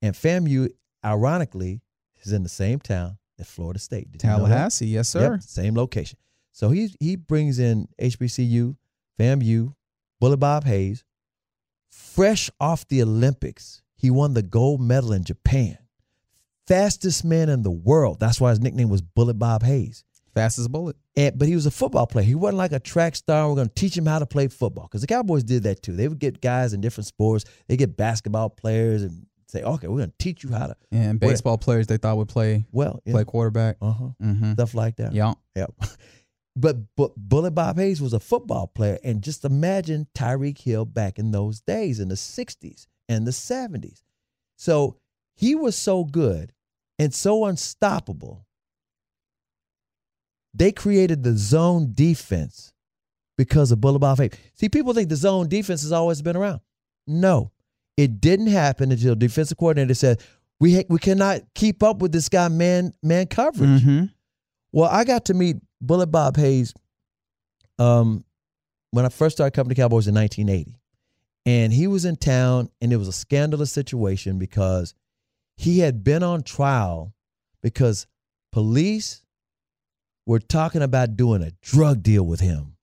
[0.02, 0.68] And FAMU,
[1.04, 1.80] ironically,
[2.22, 4.10] is in the same town as Florida State.
[4.12, 4.36] Did you know?
[4.38, 5.32] Tallahassee, yes, sir.
[5.34, 6.18] Yep, same location.
[6.56, 8.76] So he he brings in HBCU,
[9.20, 9.74] FAMU,
[10.20, 11.04] Bullet Bob Hayes,
[11.90, 13.82] fresh off the Olympics.
[13.94, 15.76] He won the gold medal in Japan.
[16.66, 18.18] Fastest man in the world.
[18.20, 20.02] That's why his nickname was Bullet Bob Hayes.
[20.34, 20.96] Fastest bullet.
[21.14, 22.24] And, but he was a football player.
[22.24, 23.48] He wasn't like a track star.
[23.48, 25.92] We're going to teach him how to play football because the Cowboys did that too.
[25.92, 27.44] They would get guys in different sports.
[27.68, 31.20] They get basketball players and say, "Okay, we're going to teach you how to." And
[31.20, 33.76] Well- baseball players they thought would play Well, yeah, play quarterback.
[33.82, 34.52] uh huh, Mm-hmm.
[34.54, 35.12] stuff like that.
[35.12, 35.34] Yeah.
[35.54, 35.74] Yep.
[36.56, 41.18] But but Bullet Bob Hayes was a football player, and just imagine Tyreek Hill back
[41.18, 44.02] in those days in the '60s and the '70s.
[44.56, 44.96] So
[45.34, 46.52] he was so good
[46.98, 48.46] and so unstoppable.
[50.54, 52.72] They created the zone defense
[53.36, 54.32] because of Bullet Bob Hayes.
[54.54, 56.60] See, people think the zone defense has always been around.
[57.06, 57.52] No,
[57.98, 60.22] it didn't happen until defensive coordinator said
[60.58, 63.82] we ha- we cannot keep up with this guy man man coverage.
[63.82, 64.06] Mm-hmm.
[64.72, 66.74] Well, I got to meet Bullet Bob Hayes
[67.78, 68.24] um,
[68.90, 70.76] when I first started coming to Cowboys in 1980.
[71.44, 74.94] And he was in town, and it was a scandalous situation because
[75.56, 77.14] he had been on trial
[77.62, 78.06] because
[78.50, 79.22] police
[80.26, 82.76] were talking about doing a drug deal with him.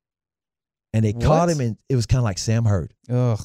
[0.93, 3.39] And they caught him, and it was kind of like Sam Hurd Ugh.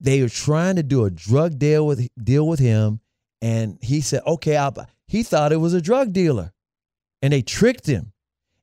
[0.00, 3.00] they were trying to do a drug deal with deal with him,
[3.40, 6.52] and he said, "Okay, I'll." buy-" He thought it was a drug dealer,
[7.22, 8.12] and they tricked him,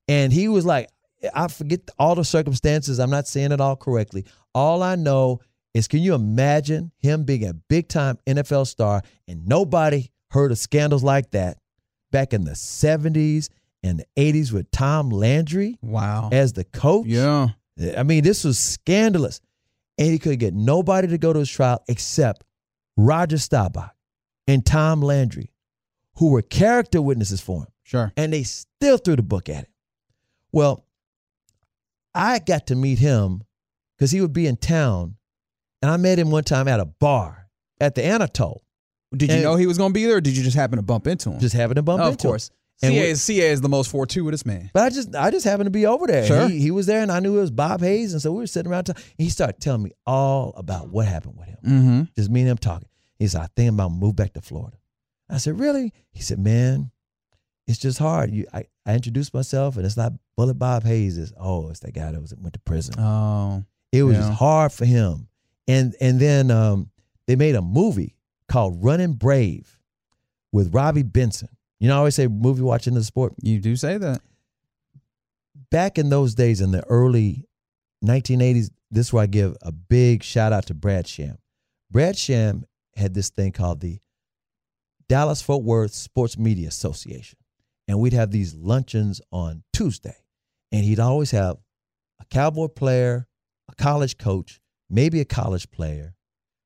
[0.07, 0.89] and he was like,
[1.33, 2.99] "I forget all the circumstances.
[2.99, 4.25] I'm not saying it all correctly.
[4.53, 5.39] All I know
[5.73, 10.57] is, can you imagine him being a big time NFL star, and nobody heard of
[10.57, 11.57] scandals like that
[12.11, 13.49] back in the '70s
[13.83, 16.29] and the '80s with Tom Landry Wow.
[16.31, 17.07] as the coach?
[17.07, 17.49] Yeah.
[17.97, 19.41] I mean, this was scandalous.
[19.97, 22.43] And he could get nobody to go to his trial except
[22.97, 23.91] Roger Staubach
[24.45, 25.51] and Tom Landry,
[26.15, 27.67] who were character witnesses for him.
[27.83, 28.11] Sure.
[28.17, 29.65] And they still threw the book at him.
[30.55, 30.85] Well,
[32.13, 33.43] I got to meet him
[33.97, 35.17] because he would be in town.
[35.81, 37.47] And I met him one time at a bar
[37.79, 38.63] at the Anatole,
[39.15, 40.77] Did you And- know he was going to be there, or did you just happen
[40.77, 41.39] to bump into him?
[41.39, 42.29] just having to bump oh, into him.
[42.29, 42.51] Of course.
[42.81, 44.69] And CA is, CA is the most fortuitous man.
[44.73, 46.25] But I just I just happened to be over there.
[46.25, 46.49] Sure.
[46.49, 48.11] He, he was there and I knew it was Bob Hayes.
[48.13, 49.03] And so we were sitting around talking.
[49.17, 51.57] And he started telling me all about what happened with him.
[51.65, 52.01] Mm-hmm.
[52.15, 52.89] Just me and him talking.
[53.17, 54.77] He said, I think I'm about to move back to Florida.
[55.29, 55.93] I said, Really?
[56.11, 56.91] He said, Man,
[57.67, 58.31] it's just hard.
[58.31, 61.17] You I, I introduced myself and it's not Bullet Bob Hayes.
[61.17, 62.95] It's oh, it's that guy that was went to prison.
[62.99, 63.63] Oh.
[63.91, 64.27] it was yeah.
[64.27, 65.27] just hard for him.
[65.67, 66.91] And and then um,
[67.27, 68.15] they made a movie
[68.47, 69.79] called Running Brave
[70.51, 71.49] with Robbie Benson.
[71.79, 73.33] You know, I always say movie watching the sport.
[73.41, 74.21] You do say that.
[75.71, 77.45] back in those days in the early
[78.03, 81.37] 1980s, this is where I give a big shout out to Brad Sham.
[81.91, 83.99] Brad Sham had this thing called the
[85.09, 87.37] Dallas Fort Worth Sports Media Association.
[87.87, 90.17] And we'd have these luncheons on Tuesday.
[90.71, 91.57] And he'd always have
[92.19, 93.27] a cowboy player
[93.69, 96.15] a college coach, maybe a college player,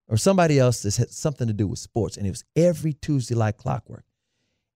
[0.08, 2.17] or somebody else that had something to do with sports.
[2.17, 4.05] And it was every Tuesday like clockwork.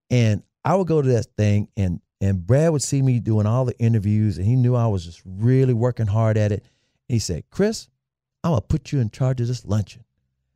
[0.09, 3.65] And I would go to that thing and and Brad would see me doing all
[3.65, 6.63] the interviews and he knew I was just really working hard at it.
[7.09, 7.89] And he said, Chris,
[8.43, 10.05] I'm gonna put you in charge of this luncheon.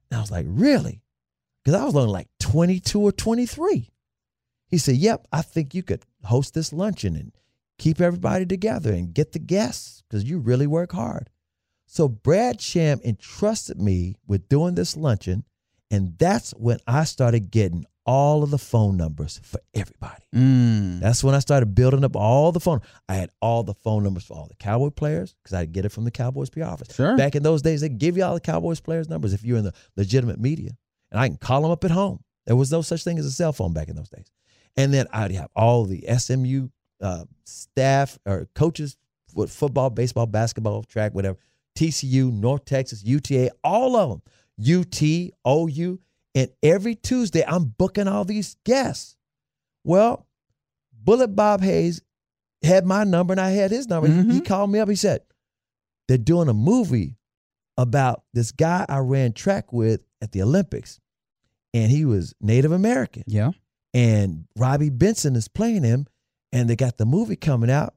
[0.10, 1.02] And I was like, really?
[1.64, 3.90] Because I was only like 22 or 23.
[4.68, 7.32] He said, Yep, I think you could host this luncheon and
[7.78, 11.30] keep everybody together and get the guests because you really work hard.
[11.86, 15.46] So Brad Sham entrusted me with doing this luncheon,
[15.90, 20.24] and that's when I started getting all of the phone numbers for everybody.
[20.34, 21.02] Mm.
[21.02, 22.82] That's when I started building up all the phone.
[23.08, 25.90] I had all the phone numbers for all the Cowboy players because I'd get it
[25.90, 26.96] from the Cowboys PR office.
[26.96, 27.18] Sure.
[27.18, 29.66] Back in those days, they give you all the Cowboys players' numbers if you're in
[29.66, 30.72] the legitimate media,
[31.12, 32.24] and I can call them up at home.
[32.46, 34.32] There was no such thing as a cell phone back in those days.
[34.78, 36.70] And then I'd have all the SMU
[37.02, 38.96] uh, staff or coaches
[39.36, 41.38] with football, baseball, basketball, track, whatever,
[41.78, 44.22] TCU, North Texas, UTA, all of them,
[44.80, 45.02] UT,
[45.48, 46.00] OU.
[46.36, 49.16] And every Tuesday, I'm booking all these guests.
[49.84, 50.28] Well,
[50.94, 52.02] Bullet Bob Hayes
[52.64, 54.08] had my number and I had his number.
[54.08, 54.46] He Mhm.
[54.46, 54.90] called me up.
[54.90, 55.22] He said,
[56.08, 57.18] They're doing a movie
[57.78, 61.00] about this guy I ran track with at the Olympics.
[61.74, 63.24] And he was Native American.
[63.28, 63.52] Yeah.
[63.94, 66.08] And Robby Benson is playing him.
[66.52, 67.94] And they got the movie coming out.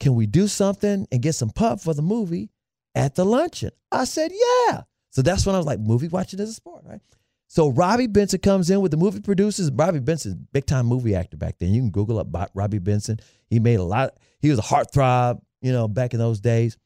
[0.00, 2.50] Can we do something and get some pub for the movie
[2.94, 3.70] at the luncheon?
[3.92, 4.82] I said, Yeah.
[5.10, 7.00] So that's when I was like, movie watching is a sport, right?
[7.46, 9.70] So Robby Benson comes in with the movie producers.
[9.70, 11.68] Robby Benson, big time movie actor back then.
[11.74, 13.20] You can Google up Robby Benson.
[13.50, 14.16] He made a lot.
[14.40, 16.78] He was a heartthrob, you know, back in those days,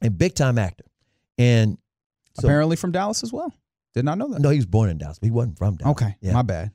[0.00, 0.84] and big time actor.
[1.38, 1.76] And
[2.38, 3.52] so, Apparently from Dallas as well.
[3.92, 4.40] Did not know that.
[4.40, 5.90] no, he was born in Dallas, but he wasn't from Dallas.
[6.00, 6.16] Okay.
[6.20, 6.70] yeah, My bad.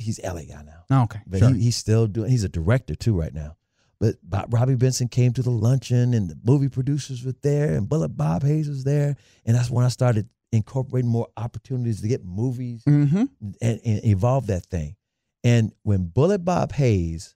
[0.00, 1.20] He's LA guy now, Okay.
[1.26, 1.50] but sure.
[1.50, 2.30] he, he's still doing.
[2.30, 3.56] He's a director too right now.
[4.00, 7.88] But Bob, Robby Benson came to the luncheon, and the movie producers were there, and
[7.88, 12.24] Bullet Bob Hayes was there, and that's when I started incorporating more opportunities to get
[12.24, 13.24] movies mm-hmm.
[13.60, 14.96] and, and evolve that thing.
[15.44, 17.34] And when Bullet Bob Hayes,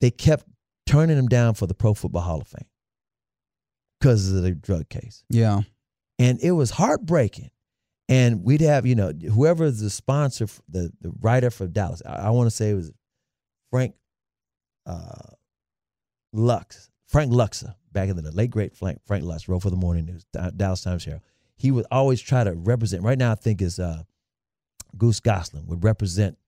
[0.00, 0.44] they kept
[0.86, 2.68] turning him down for the Pro Football Hall of Fame
[4.00, 5.24] because of the drug case.
[5.30, 5.62] Yeah.
[6.18, 7.50] And it was heartbreaking.
[8.08, 12.30] And we'd have, you know, whoever the sponsor, the, the writer for Dallas, I, I
[12.30, 12.92] want to say it was
[13.70, 13.94] Frank
[14.86, 15.32] uh,
[16.32, 20.06] Lux, Frank Luksa, back in the late great Frank, Frank Lux, wrote for the Morning
[20.06, 20.24] News,
[20.56, 21.22] Dallas Times Herald.
[21.56, 23.02] He would always try to represent.
[23.02, 24.02] Right now, I think is uh,
[24.96, 26.38] Goose Gosselin would represent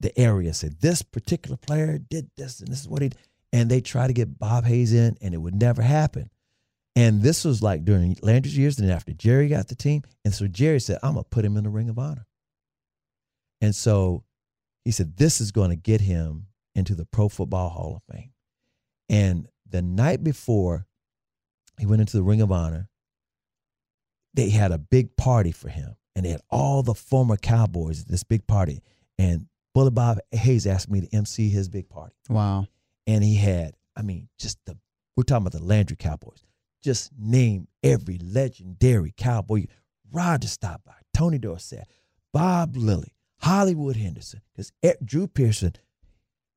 [0.00, 0.52] the area.
[0.52, 3.10] Say this particular player did this, and this is what he.
[3.52, 6.30] And they try to get Bob Hayes in, and it would never happen.
[6.94, 10.46] And this was like during Landry's years, and after Jerry got the team, and so
[10.46, 12.26] Jerry said, "I'm gonna put him in the Ring of Honor."
[13.60, 14.24] And so
[14.84, 18.32] he said, "This is going to get him into the Pro Football Hall of Fame."
[19.08, 20.86] And the night before
[21.78, 22.90] he went into the Ring of Honor,
[24.34, 28.08] they had a big party for him, and they had all the former Cowboys at
[28.08, 28.82] this big party.
[29.18, 32.66] And Bullet Bob Hayes asked me to MC his big party, Wow.
[33.06, 34.76] and he had, I mean, just the
[35.16, 36.44] we're talking about the Landry Cowboys.
[36.82, 39.66] Just name every legendary Cowboy.
[40.10, 41.86] Roger Staubach, Tony Dorsett,
[42.32, 45.72] Bob Lilly, Hollywood Henderson, because Drew Pearson,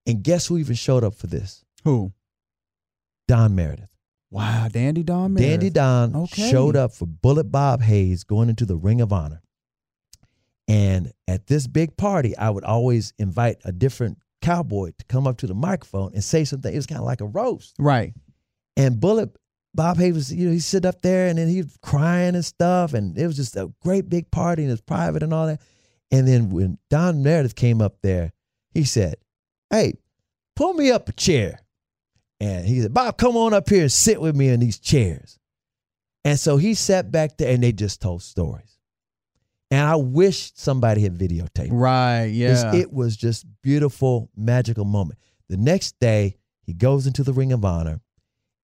[0.06, 1.64] and guess who even showed up for this?
[1.84, 2.12] Who?
[3.28, 3.90] Don Meredith.
[4.30, 4.68] Wow.
[4.70, 5.34] Dandy Don.
[5.36, 5.74] Dandy Meredith.
[5.74, 6.50] Don Okay.
[6.52, 9.42] showed up for Bullet Bob Hayes going into the Ring of Honor.
[10.68, 15.38] And at this big party, I would always invite a different cowboy to come up
[15.38, 16.72] to the microphone and say something.
[16.74, 17.76] It was kind of like a roast.
[17.80, 18.14] Right.
[18.76, 19.36] And Bullet
[19.76, 22.46] Bob Hayes was, you know, he sit up there and then he was crying and
[22.46, 22.94] stuff.
[22.94, 25.62] And it was just a great big party and it was private and all that.
[26.12, 28.32] And then when Don Meredith came up there,
[28.74, 29.16] he said,
[29.70, 29.96] Hey,
[30.56, 31.60] pull me up a chair.
[32.40, 35.40] And he said, Bob, come on up here and sit with me in these chairs.
[36.24, 38.78] And so he sat back there and they just told stories.
[39.72, 41.68] And I wish somebody had videotaped.
[41.68, 41.74] it.
[41.74, 42.26] Right.
[42.26, 42.74] Yeah.
[42.76, 45.20] It was just beautiful, magical moment.
[45.50, 48.00] The next day, he goes into the Ring of Honor.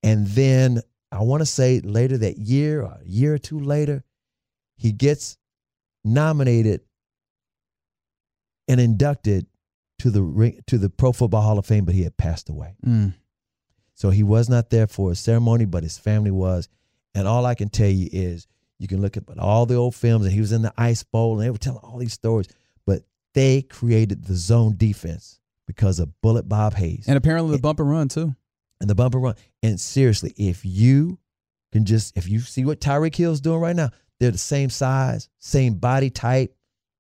[0.04, 4.04] And then I want to say later that year, or a year or two later,
[4.76, 5.38] he gets
[6.04, 6.82] nominated
[8.68, 9.48] and inducted
[10.00, 12.76] to the ring, to the Pro Football Hall of Fame, but he had passed away.
[12.86, 13.14] Mm.
[13.94, 16.70] So he was not there for a ceremony, but his family was.
[17.14, 18.48] And all I can tell you is
[18.80, 21.34] you can look at all the old films, and he was in the Ice Bowl,
[21.34, 22.48] and they were telling all these stories.
[22.86, 23.04] But
[23.36, 27.90] they created the zone defense because of Bullet Bob Hayes And apparently the bump and
[27.90, 28.36] run too.
[28.82, 29.36] And the bumper run.
[29.64, 31.18] And seriously, if you
[31.72, 35.30] can just if you see what Tyreek Hill's doing right now, they're the same size,
[35.40, 36.54] same body type,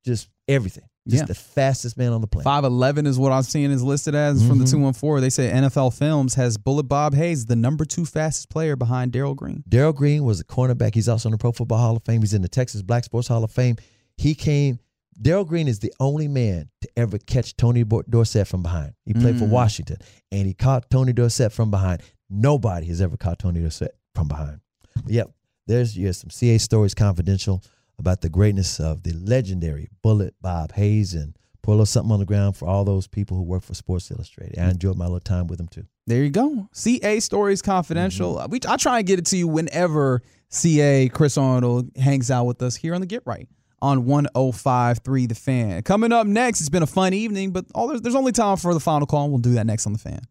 [0.06, 0.84] just everything.
[1.08, 1.26] Just Yeah.
[1.26, 2.46] the fastest man on the planet.
[2.46, 4.70] 5'11 is what I'm seeing is listed as from the Mhm.
[4.72, 5.22] 214.
[5.22, 9.34] They say NFL Films has Bullet Bob Hayes, the number two fastest player behind Darrell
[9.34, 9.64] Green.
[9.68, 10.94] Darrell Green was a cornerback.
[10.94, 12.22] He's also in the Pro Football Hall of Fame.
[12.22, 13.78] He's in the Texas Black Sports Hall of Fame.
[14.18, 14.78] He came.
[15.20, 18.93] Darrell Green is the only man to ever catch Tony Dorsett from behind.
[19.05, 19.49] He played for Mm.
[19.49, 19.97] Washington,
[20.32, 22.01] and he caught Tony Dorsett from behind.
[22.30, 24.62] Nobody has ever caught Tony Dorsett from behind.
[25.07, 25.32] Yep,
[25.68, 27.64] there's yeah, some CA stories confidential
[27.99, 32.20] about the greatness of the legendary Bullet Bob Hayes, and put a little something on
[32.20, 34.57] the ground for all those people who work for Sports Illustrated.
[34.57, 35.86] I enjoyed my little time with them too.
[36.07, 36.68] There you go.
[36.74, 38.43] CA Stories Confidential.
[38.49, 42.62] We I try and get it to you whenever CA Chris Arnold hangs out with
[42.64, 43.47] us here on the Get Right
[43.82, 45.82] on 105.3 The Fan.
[45.84, 48.74] Coming up next, it's been a fun evening, but all there's, there's only time for
[48.74, 49.24] the final call.
[49.24, 50.22] and We'll do that next on The Fan.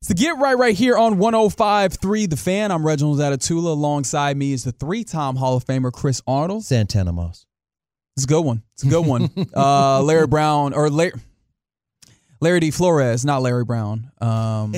[0.00, 2.70] It's the Get Right right here on 105.3 The Fan.
[2.70, 3.68] I'm Reginald Atatula.
[3.72, 6.64] Alongside me is the three-time Hall of Famer Chris Arnold.
[6.64, 7.46] Santana Moss.
[8.16, 8.62] It's a good one.
[8.74, 9.30] It's a good one.
[9.56, 11.12] uh, Larry Brown or Larry,
[12.40, 12.70] Larry D.
[12.70, 14.74] Flores, not Larry Brown, um,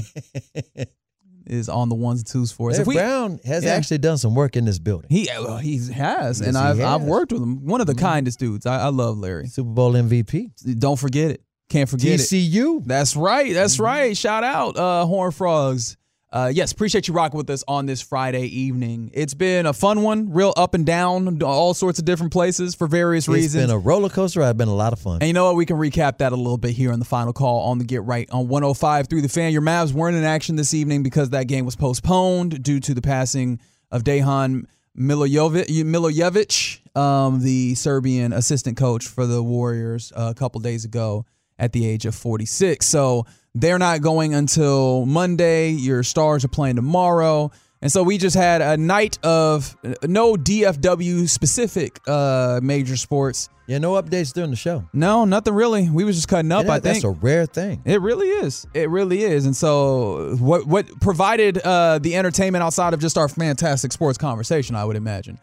[1.47, 2.77] is on the ones and twos for us.
[2.79, 3.71] Larry we- Brown has yeah.
[3.75, 5.09] actually done some work in this building.
[5.11, 7.01] he uh, he has, Yes, and he I've I've.
[7.01, 7.07] Mm-hmm.
[7.09, 7.67] worked with him.
[7.67, 8.67] One of the kindest dudes.
[8.67, 9.47] I, I love Larry.
[9.47, 10.79] Super Bowl MVP.
[10.79, 11.43] Don't forget it.
[11.69, 12.23] Can't forget it.
[12.23, 12.85] TCU.
[12.85, 13.53] That's right.
[13.53, 13.83] That's Mm-hmm.
[13.85, 14.17] right.
[14.17, 15.97] Shout out, uh, Horn Frogs.
[16.37, 19.11] Uh, yes, appreciate you rocking with us on this Friday evening.
[19.15, 22.87] It's been a fun one, real up and down, all sorts of different places for
[22.87, 23.55] various It's reasons.
[23.55, 24.43] It's been a roller coaster.
[24.43, 25.23] It's been a lot of fun.
[25.23, 25.57] And you know what?
[25.57, 28.03] We can recap that a little bit here on the final call on the Get
[28.03, 29.51] Right on 105 through the fan.
[29.55, 33.01] Your Mavs weren't in action this evening because that game was postponed due to the
[33.01, 33.59] passing
[33.91, 40.61] of Dejan Milojevic, Milojevic um, the Serbian assistant coach for the Warriors uh, a couple
[40.61, 41.25] days ago
[41.59, 42.87] at the age of 46.
[42.87, 45.71] So they're not going until Monday.
[45.71, 47.51] Your Stars are playing tomorrow.
[47.83, 53.49] And so we just had a night of uh, no DFW specific uh, major sports.
[53.67, 54.89] Yeah, no updates during the show.
[54.93, 55.91] No, nothing really.
[55.91, 56.67] We was just cutting up.
[56.67, 57.83] Yeah, I think that's a rare thing.
[57.85, 58.67] it really is.
[58.75, 59.45] It really is.
[59.45, 64.77] And so, what what provided uh, the entertainment outside of just our fantastic sports conversation,
[64.77, 65.39] I would imagine,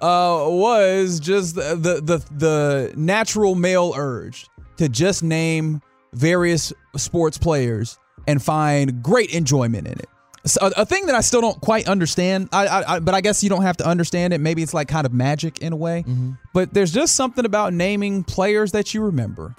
[0.00, 4.46] uh, was just the, the the the natural male urge
[4.80, 5.82] to just name
[6.14, 10.08] various sports players and find great enjoyment in it.
[10.46, 13.20] So, a, a thing that I still don't quite understand, I, I, I but I
[13.20, 14.40] guess you don't have to understand it.
[14.40, 16.02] Maybe it's like kind of magic in a way.
[16.54, 19.54] But there's just something about naming players that you remember.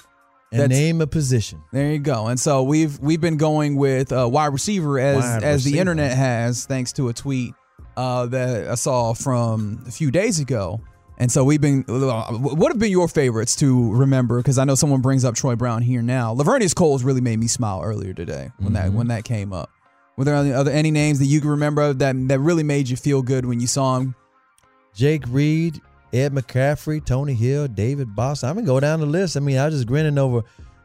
[0.52, 1.62] And name a position.
[1.72, 2.28] There you go.
[2.28, 6.18] And so we've we've been going with uh, wide receiver as Wide as the internet
[6.18, 7.54] has, thanks to a tweet
[7.96, 10.82] uh, that I saw from a few days ago.
[11.22, 11.86] And so we've been.
[11.88, 14.38] uh, What have been your favorites to remember?
[14.38, 16.34] Because I know someone brings up Troy Brown here now.
[16.36, 18.74] Laveranues Coles really made me smile earlier today when Mm-hmm.
[18.74, 19.70] that when that came up.
[20.18, 22.98] Were there any other any names that you can remember that that really made you
[22.98, 24.16] feel good when you saw him?
[24.96, 25.80] Jake Reed,
[26.12, 28.50] Ed McCaffrey, Tony Hill, David Boston.
[28.50, 29.38] I'm gonna go down the list.
[29.38, 30.42] I mean, I was just grinning over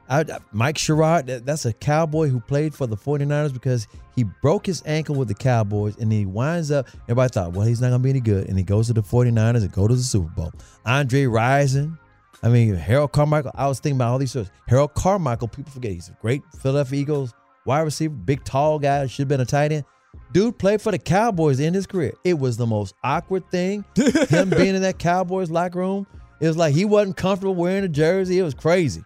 [0.09, 1.27] I, Mike Sherrard.
[1.27, 5.29] that- That's a cowboy who played for the 49ers because he broke his ankle with
[5.29, 6.87] the Cowboys and he winds up.
[7.05, 9.63] Everybody thought, well, he's not gonna be any good, and he goes to the 49ers
[9.63, 10.53] and go to the Super Bowl.
[10.85, 11.99] Andre Rison.
[12.43, 13.51] I mean, Harold Carmichael.
[13.55, 14.51] I was thinking about all these stories.
[14.69, 17.35] Harold Carmichael, people forget he's a great Philadelphia Eagles
[17.65, 19.85] wide receiver, big tall guy, should have been a tight end.
[20.33, 22.13] Dude played for the Cowboys in his career.
[22.25, 23.85] It was the most awkward thing.
[24.29, 26.07] Him being in that Cowboys locker room.
[26.41, 28.39] It was like he wasn't comfortable wearing a jersey.
[28.39, 29.03] It was crazy.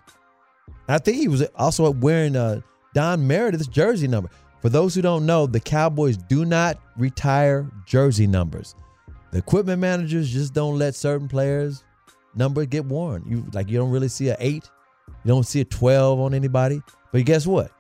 [0.93, 2.61] I think he was also wearing uh,
[2.95, 4.31] Don Meredith's jersey number.
[4.61, 8.75] For those who don't know, the Cowboys do not retire jersey numbers.
[9.33, 11.85] The equipment managers just don't let certain players'
[12.35, 13.25] number get worn.
[13.27, 14.69] You like you don't really see a eight,
[15.09, 16.83] you don't see a twelve on anybody.
[17.13, 17.71] But guess what?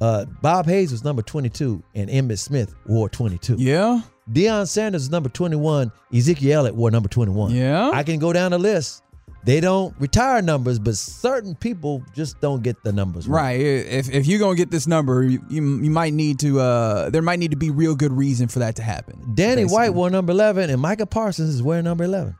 [0.00, 3.56] Uh, Bob Hayes was number twenty-two, and Emmitt Smith wore twenty-two.
[3.58, 5.90] Yeah, Deion Sanders is number 21.
[6.14, 7.52] Ezekiel Elliott wore number 21.
[7.52, 7.90] Yeah.
[7.92, 9.02] I can go down the list.
[9.42, 13.40] They don't retire numbers, but certain people just don't get the numbers right.
[13.40, 13.60] Right.
[13.60, 16.60] If if you're gonna get this number, you you, you might need to.
[16.60, 19.18] Uh, there might need to be real good reason for that to happen.
[19.34, 19.74] Danny basically.
[19.74, 22.36] White wore number 11, and Micah Parsons is wearing number 11.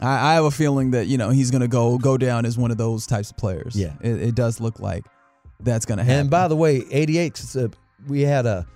[0.00, 2.70] I, I have a feeling that you know he's gonna go go down as one
[2.70, 3.74] of those types of players.
[3.74, 3.94] Yeah.
[4.02, 5.06] it, it does look like
[5.60, 6.20] that's gonna happen.
[6.20, 7.68] And by the way, 88, uh,
[8.08, 8.66] we had a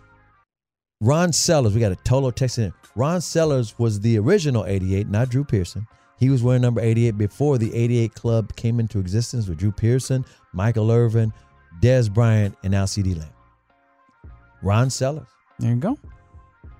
[1.00, 1.74] Ron Sellers.
[1.74, 2.72] We got a total text in.
[2.94, 5.86] Ron Sellers was the original 88, not Drew Pearson.
[6.18, 10.24] He was wearing number 88 before the 88 club came into existence with Drew Pearson,
[10.52, 11.32] Michael Irvin,
[11.82, 13.28] Dez Bryant, and now CeeDee Lamb.
[14.62, 15.26] Ron Sellers.
[15.58, 15.98] there you go.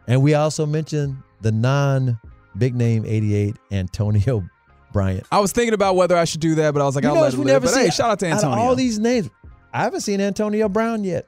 [0.06, 2.18] And we also mentioned the non
[2.56, 4.42] big name 88, Antonio
[4.92, 5.26] Bryant.
[5.30, 7.20] I was thinking about whether I should do that, but I was like, You I'll
[7.20, 7.54] let it we live.
[7.62, 8.58] never But see hey, shout out to out Antonio.
[8.58, 9.28] all these names,
[9.72, 11.26] I haven't seen Antonio Brown yet.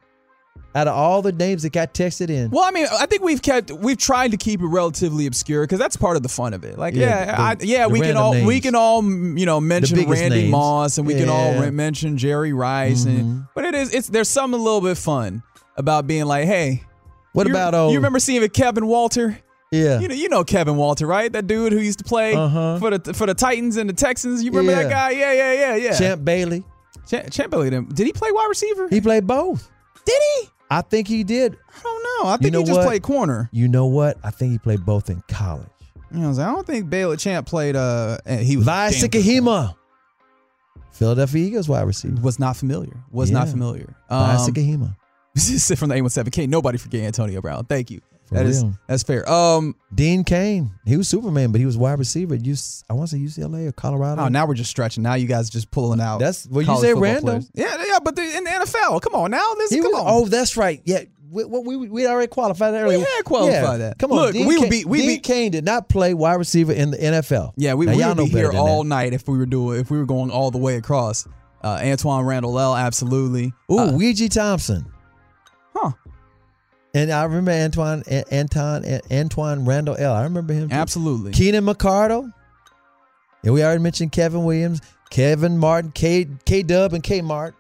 [0.75, 3.43] Out of all the names that got texted in, Well, I mean, I think we've
[3.43, 6.63] kept we've tried to keep it relatively obscure because that's part of the fun of
[6.65, 6.79] it.
[6.79, 9.99] Like, Yeah, yeah, the- I, yeah, we can all we can all you know mention
[10.09, 10.51] Randy names.
[10.53, 13.19] Moss and we can all re- mention Jerry Rice, Mhm.
[13.19, 15.43] and but it is it's there's something a little bit fun
[15.77, 16.85] about being like, hey,
[17.33, 17.93] what about old?
[17.93, 19.39] you remember seeing Kevin Walter?
[19.71, 20.01] Yeah.
[20.01, 21.31] You know, you know Kevin Walter, right?
[21.33, 22.79] That dude who used to play Uh-huh.
[22.79, 24.43] for the for the Titans and the Texans.
[24.45, 25.11] You remember that guy?
[25.11, 25.99] Yeah, yeah, yeah, yeah.
[25.99, 26.65] Champ Bailey.
[27.09, 28.87] Champ, Champ Bailey Did he play wide receiver?
[28.89, 29.71] He played both.
[30.09, 30.49] Did he?
[30.71, 31.57] I think he did.
[31.69, 32.31] I don't know.
[32.31, 32.87] I think know he just what?
[32.87, 33.49] played corner.
[33.53, 34.19] You know what?
[34.23, 35.67] I think he played both in college.
[36.11, 37.77] You know, I, I don't think Baylor Champ played.
[37.77, 38.67] Uh, he was.
[38.67, 39.75] Sikahema.
[40.93, 42.21] Philadelphia Eagles wide receiver.
[42.21, 42.97] Was not familiar.
[43.11, 43.95] Was not familiar.
[44.11, 44.97] Um, Sikahema.
[45.35, 46.49] this is from the A17K.
[46.49, 47.65] Nobody forget Antonio Brown.
[47.67, 48.01] Thank you.
[48.29, 48.79] For That is real.
[48.87, 49.29] that's fair.
[49.31, 50.71] Um, Dean Cain.
[50.85, 53.67] He was Superman, but he was wide receiver at UC, I want to say UCLA
[53.69, 54.23] or Colorado.
[54.23, 55.03] oh, now we're just stretching.
[55.03, 56.19] Now you guys just pulling out.
[56.19, 57.25] That's- well, you college say random.
[57.25, 57.51] players.
[57.55, 59.55] Yeah, yeah, but the, in the NFL, come on now.
[59.55, 60.05] This come was- on.
[60.07, 60.81] Oh, that's right.
[60.85, 61.05] Yeah.
[61.31, 63.01] We, we, we already qualified that earlier.
[63.01, 63.89] had qualified Yeah.
[63.89, 63.99] that.
[63.99, 64.19] Come on.
[64.19, 66.73] Look, Dean we would Kane, be- we Dean be- Kane did not play wide receiver
[66.73, 67.53] in the NFL.
[67.57, 68.89] Yeah, we, Now, we y'all would know be here all that.
[68.89, 71.27] night if we were doing if we were going all the way across.
[71.63, 73.53] Uh, Antwaan Randle El, absolutely.
[73.71, 74.87] Ooh, Uh, Ouija Thompson.
[76.95, 80.13] And I remember Antoine, An- Anton, An- Antwaan Randle El.
[80.13, 80.69] I remember him.
[80.71, 80.75] too.
[80.75, 81.33] Absolutely.
[81.33, 82.33] Keenan McCardell.
[83.45, 84.81] And we already mentioned Kevin Williams,
[85.11, 87.55] Kevin Martin, K K Dub, and K Mart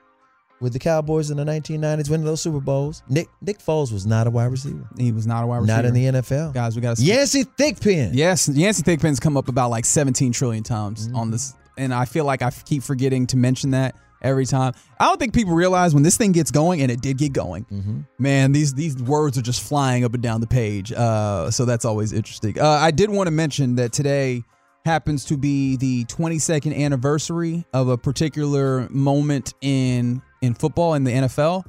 [0.60, 3.02] with the Cowboys in the 1990s, winning those Super Bowls.
[3.08, 5.76] Nick Nick Foles was not a wide receiver, He was not a wide receiver.
[5.76, 6.52] not in the NFL.
[6.52, 6.74] guys.
[6.74, 8.10] We got to Yancey Thigpen.
[8.14, 11.16] Yes, Yancey Thigpen's come up about like 17 trillion times Mm-hmm.
[11.16, 14.74] on this, and I feel like I keep forgetting to mention that every time.
[14.98, 17.64] I don't think people realize when this thing gets going, and it did get going.
[17.64, 18.00] Mm-hmm.
[18.18, 20.92] Man, these these words are just flying up and down the page.
[20.92, 22.60] Uh, so that's always interesting.
[22.60, 24.42] Uh, I did want to mention that today
[24.84, 31.12] happens to be the 22nd anniversary of a particular moment in in football in the
[31.12, 31.64] NFL.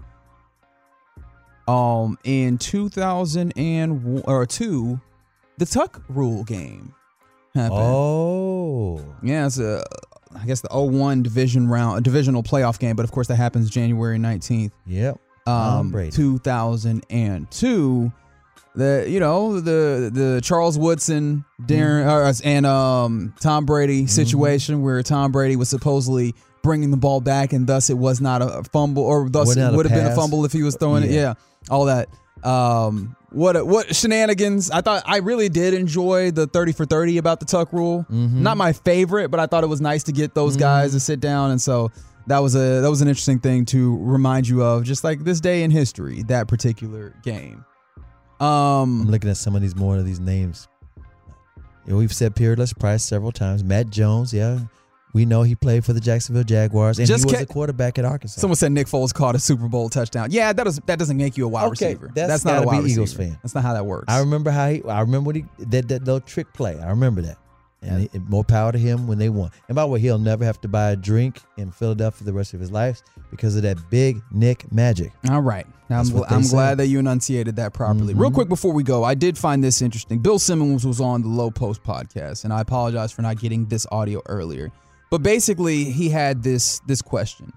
[1.68, 5.00] Um, in 2000 and or two,
[5.60, 6.96] the Tuck Rule game
[7.54, 7.80] happened.
[7.80, 9.16] Oh.
[9.22, 9.84] Yeah, it's a,
[10.36, 13.70] I guess the 01 division round, a divisional playoff game, but of course that happens
[13.70, 15.20] January 19th, Yep.
[15.48, 16.12] Um, Brady.
[16.12, 18.12] 2002.
[18.76, 22.48] The you know the the Charles Woodson Darren Mm-hmm.
[22.48, 27.52] uh, and um Tom Brady situation where Tom Brady was supposedly bringing the ball back
[27.52, 30.46] and thus it was not a fumble or thus it would have been a fumble
[30.46, 31.10] if he was throwing it.
[31.12, 31.20] Yeah.
[31.20, 31.34] Yeah,
[31.72, 32.10] all that.
[32.44, 34.72] Um, what what shenanigans?
[34.72, 38.06] I thought I really did enjoy the thirty for thirty about the Tuck rule.
[38.10, 38.44] Mm-hmm.
[38.44, 41.20] Not my favorite, but I thought it was nice to get those guys to sit
[41.20, 41.92] down, and so
[42.28, 45.40] that was a that was an interesting thing to remind you of, just like this
[45.40, 47.66] day in history, that particular game.
[48.40, 50.68] I'm Um, looking at some of these more of these names.
[51.86, 53.64] We've said Peerless Price several times.
[53.64, 54.60] Matt Jones, yeah.
[55.14, 57.98] We know he played for the Jacksonville Jaguars and Just he was ca- a quarterback
[57.98, 58.40] at Arkansas.
[58.40, 60.28] someone said Nick Foles caught a Super Bowl touchdown.
[60.32, 62.12] Yeah, that does that doesn't make you a wide Okay, receiver.
[62.14, 63.24] that's not a wide Eagles receiver.
[63.32, 63.40] fan.
[63.42, 64.06] That's not how that works.
[64.08, 64.84] I remember how he.
[64.84, 66.80] I remember what he that that little trick play.
[66.80, 67.38] I remember that.
[67.82, 69.52] And it- more power to him when they won.
[69.70, 72.54] And by the way, he'll never have to buy a drink in Philadelphia the rest
[72.54, 73.02] of his life
[73.32, 75.14] because of that big Nick magic.
[75.30, 75.66] All right.
[75.90, 78.14] Now, I'm, That's what gl- they I'm glad that you enunciated that properly.
[78.14, 78.34] Real Mhm.
[78.34, 80.20] quick before we go, I did find this interesting.
[80.20, 83.88] Bill Simmons was on the Lowe Post podcast, and I apologize for not getting this
[83.92, 84.72] audio earlier.
[85.10, 87.52] But basically, he had this this question: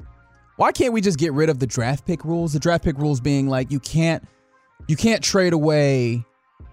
[0.56, 2.52] Why can't we just get rid of the draft pick rules?
[2.52, 4.26] The draft pick rules being like you can't
[4.88, 6.24] you can't trade away.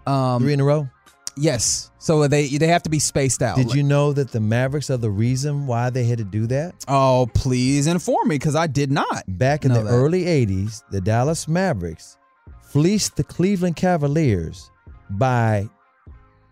[0.08, 0.90] Um, Three in a row.
[1.38, 3.58] yes, so they they have to be spaced out.
[3.58, 6.48] Did Like- you know that the Mavericks are the reason why they had to do
[6.48, 6.76] that?
[6.88, 9.24] Oh, please inform me because I did not.
[9.28, 9.90] Back in the that.
[9.92, 12.18] early 80s, the Dallas Mavericks
[12.64, 14.72] fleeced the Cleveland Cavaliers
[15.12, 15.68] by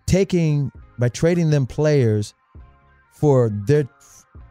[0.06, 2.34] taking by trading them players
[3.14, 3.88] for their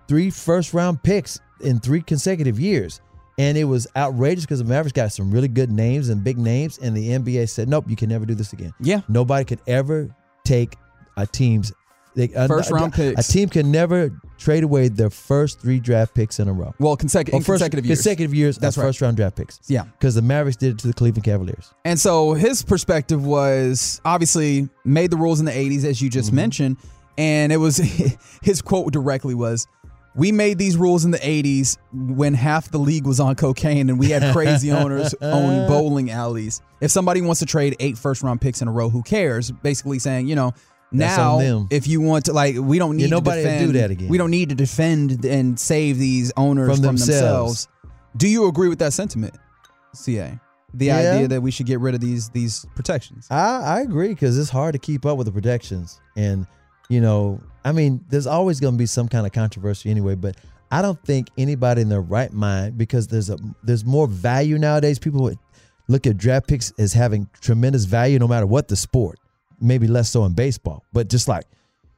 [0.09, 3.00] three first round picks in three consecutive years.
[3.38, 6.78] And it was outrageous because the Mavericks got some really good names and big names,
[6.78, 9.02] and the NBA said, "Nope, you can never do this again." Yeah.
[9.09, 10.09] Nobody could ever
[10.42, 10.76] take
[11.18, 11.70] a team's
[12.16, 13.28] they, a- First round a, picks.
[13.28, 16.74] A team can never trade away their first three draft picks in a row.
[16.80, 17.98] Well, consecu- in first, consecutive years.
[17.98, 18.57] Consecutive years.
[18.57, 18.84] That's right.
[18.84, 19.61] First round draft picks.
[19.68, 19.84] Yeah.
[19.84, 21.74] Because the Mavericks did it to the Cleveland Cavaliers.
[21.84, 26.28] And so his perspective was obviously made the rules in the 80s, as you just
[26.28, 26.36] mm-hmm.
[26.36, 26.76] mentioned.
[27.18, 27.76] And it was
[28.42, 29.66] his quote directly was,
[30.16, 33.98] We made these rules in the 80s when half the league was on cocaine and
[33.98, 35.68] we had crazy owners owning uh.
[35.68, 36.62] bowling alleys.
[36.80, 39.50] If somebody wants to trade eight first round picks in a row, who cares?
[39.50, 40.52] Basically saying, you know,
[40.92, 41.68] That's now them.
[41.70, 43.90] if you want to like we don't need Yeah, nobody to will defend do that
[43.90, 44.08] again.
[44.08, 47.66] we don't need to defend and save these owners From from, themselves.
[47.66, 47.68] themselves.
[48.16, 49.34] Do you agree with that sentiment,
[49.94, 50.38] CA?
[50.74, 50.96] The Yeah.
[50.98, 53.26] idea that we should get rid of these these protections.
[53.30, 56.00] I, I agree because it's hard to keep up with the protections.
[56.16, 56.46] And,
[56.88, 60.36] you know, I mean, there's always going to be some kind of controversy anyway, but
[60.70, 64.98] I don't think anybody in their right mind, because there's a there's more value nowadays.
[64.98, 65.38] People, would-
[65.88, 69.18] look at draft picks as having tremendous value no matter what the sport.
[69.60, 71.44] Maybe less so in baseball, but just like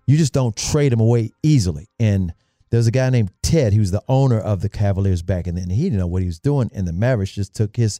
[0.06, 1.88] you just don't trade them away easily.
[1.98, 2.32] And
[2.70, 5.68] there's a guy named Ted, he was the owner of the Cavaliers back in then.
[5.70, 7.98] He didn't know what he was doing, and the Mavericks just took his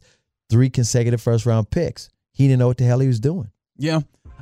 [0.49, 2.09] three consecutive first round picks.
[2.31, 3.51] He didn't know what the hell he was doing.
[3.77, 3.99] Yeah.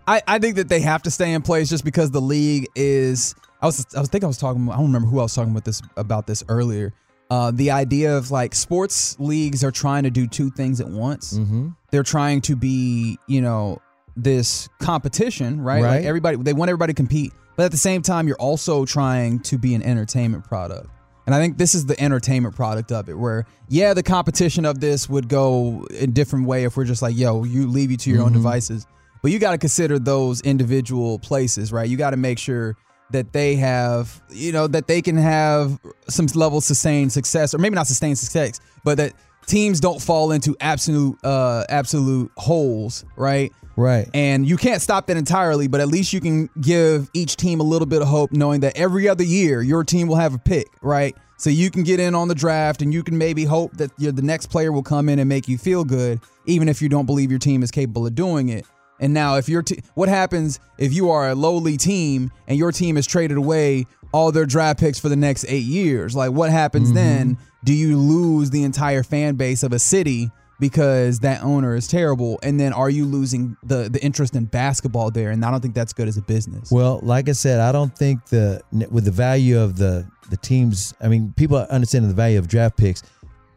[0.07, 3.35] I, I think that they have to stay in place just because the league is
[3.61, 5.51] I was I was think I was talking I don't remember who I was talking
[5.51, 6.93] about this about this earlier.
[7.29, 11.37] Uh, the idea of like sports leagues are trying to do two things at once.
[11.37, 11.69] Mm-hmm.
[11.91, 13.81] They're trying to be, you know,
[14.15, 15.83] this competition, right?
[15.83, 15.97] Right.
[15.97, 19.39] Like everybody they want everybody to compete, but at the same time you're also trying
[19.41, 20.89] to be an entertainment product.
[21.25, 24.79] And I think this is the entertainment product of it, where yeah, the competition of
[24.79, 28.09] this would go a different way if we're just like, yo, you leave you to
[28.09, 28.87] your own devices.
[29.21, 31.89] But you got to consider those individual places, right?
[31.89, 32.75] You got to make sure
[33.11, 37.57] that they have, you know, that they can have some level of sustained success, or
[37.57, 39.13] maybe not sustained success, but that
[39.45, 43.51] teams don't fall into absolute, uh, absolute holes, right?
[43.77, 44.09] Right.
[44.13, 47.63] And you can't stop that entirely, but at least you can give each team a
[47.63, 50.67] little bit of hope knowing that every other year your team will have a pick,
[50.81, 51.15] right?
[51.37, 54.11] So you can get in on the draft and you can maybe hope that the
[54.23, 57.29] next player will come in and make you feel good, even if you don't believe
[57.29, 58.65] your team is capable of doing it.
[58.99, 62.71] And now, if your te- what happens if you are a lowly team and your
[62.71, 66.15] team has traded away all their draft picks for the next eight years?
[66.15, 66.95] Like, what happens mm-hmm.
[66.95, 67.37] then?
[67.63, 72.39] Do you lose the entire fan base of a city because that owner is terrible?
[72.41, 75.31] And then are you losing the the interest in basketball there?
[75.31, 76.71] And I don't think that's good as a business.
[76.71, 80.93] Well, like I said, I don't think the with the value of the the teams.
[81.01, 83.03] I mean, people understanding the value of draft picks.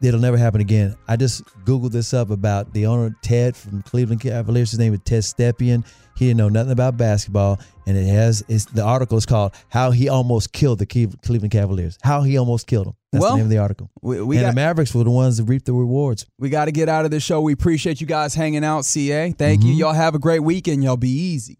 [0.01, 0.95] It'll never happen again.
[1.07, 4.71] I just googled this up about the owner Ted from Cleveland Cavaliers.
[4.71, 5.85] His name is Ted Stepien.
[6.17, 9.91] He didn't know nothing about basketball, and it has it's, the article is called "How
[9.91, 12.95] He Almost Killed the Cleveland Cavaliers." How he almost killed them.
[13.11, 13.89] That's Well, the name of the article.
[14.01, 16.25] we- we and got- the Mavericks were the ones that reaped the rewards.
[16.39, 17.41] We got to get out of this show.
[17.41, 19.31] We appreciate you guys hanging out, CA.
[19.31, 19.69] Thank you.
[19.71, 19.79] Mm-hmm.
[19.79, 20.83] Y'all have a great weekend.
[20.83, 21.59] Y'all be easy.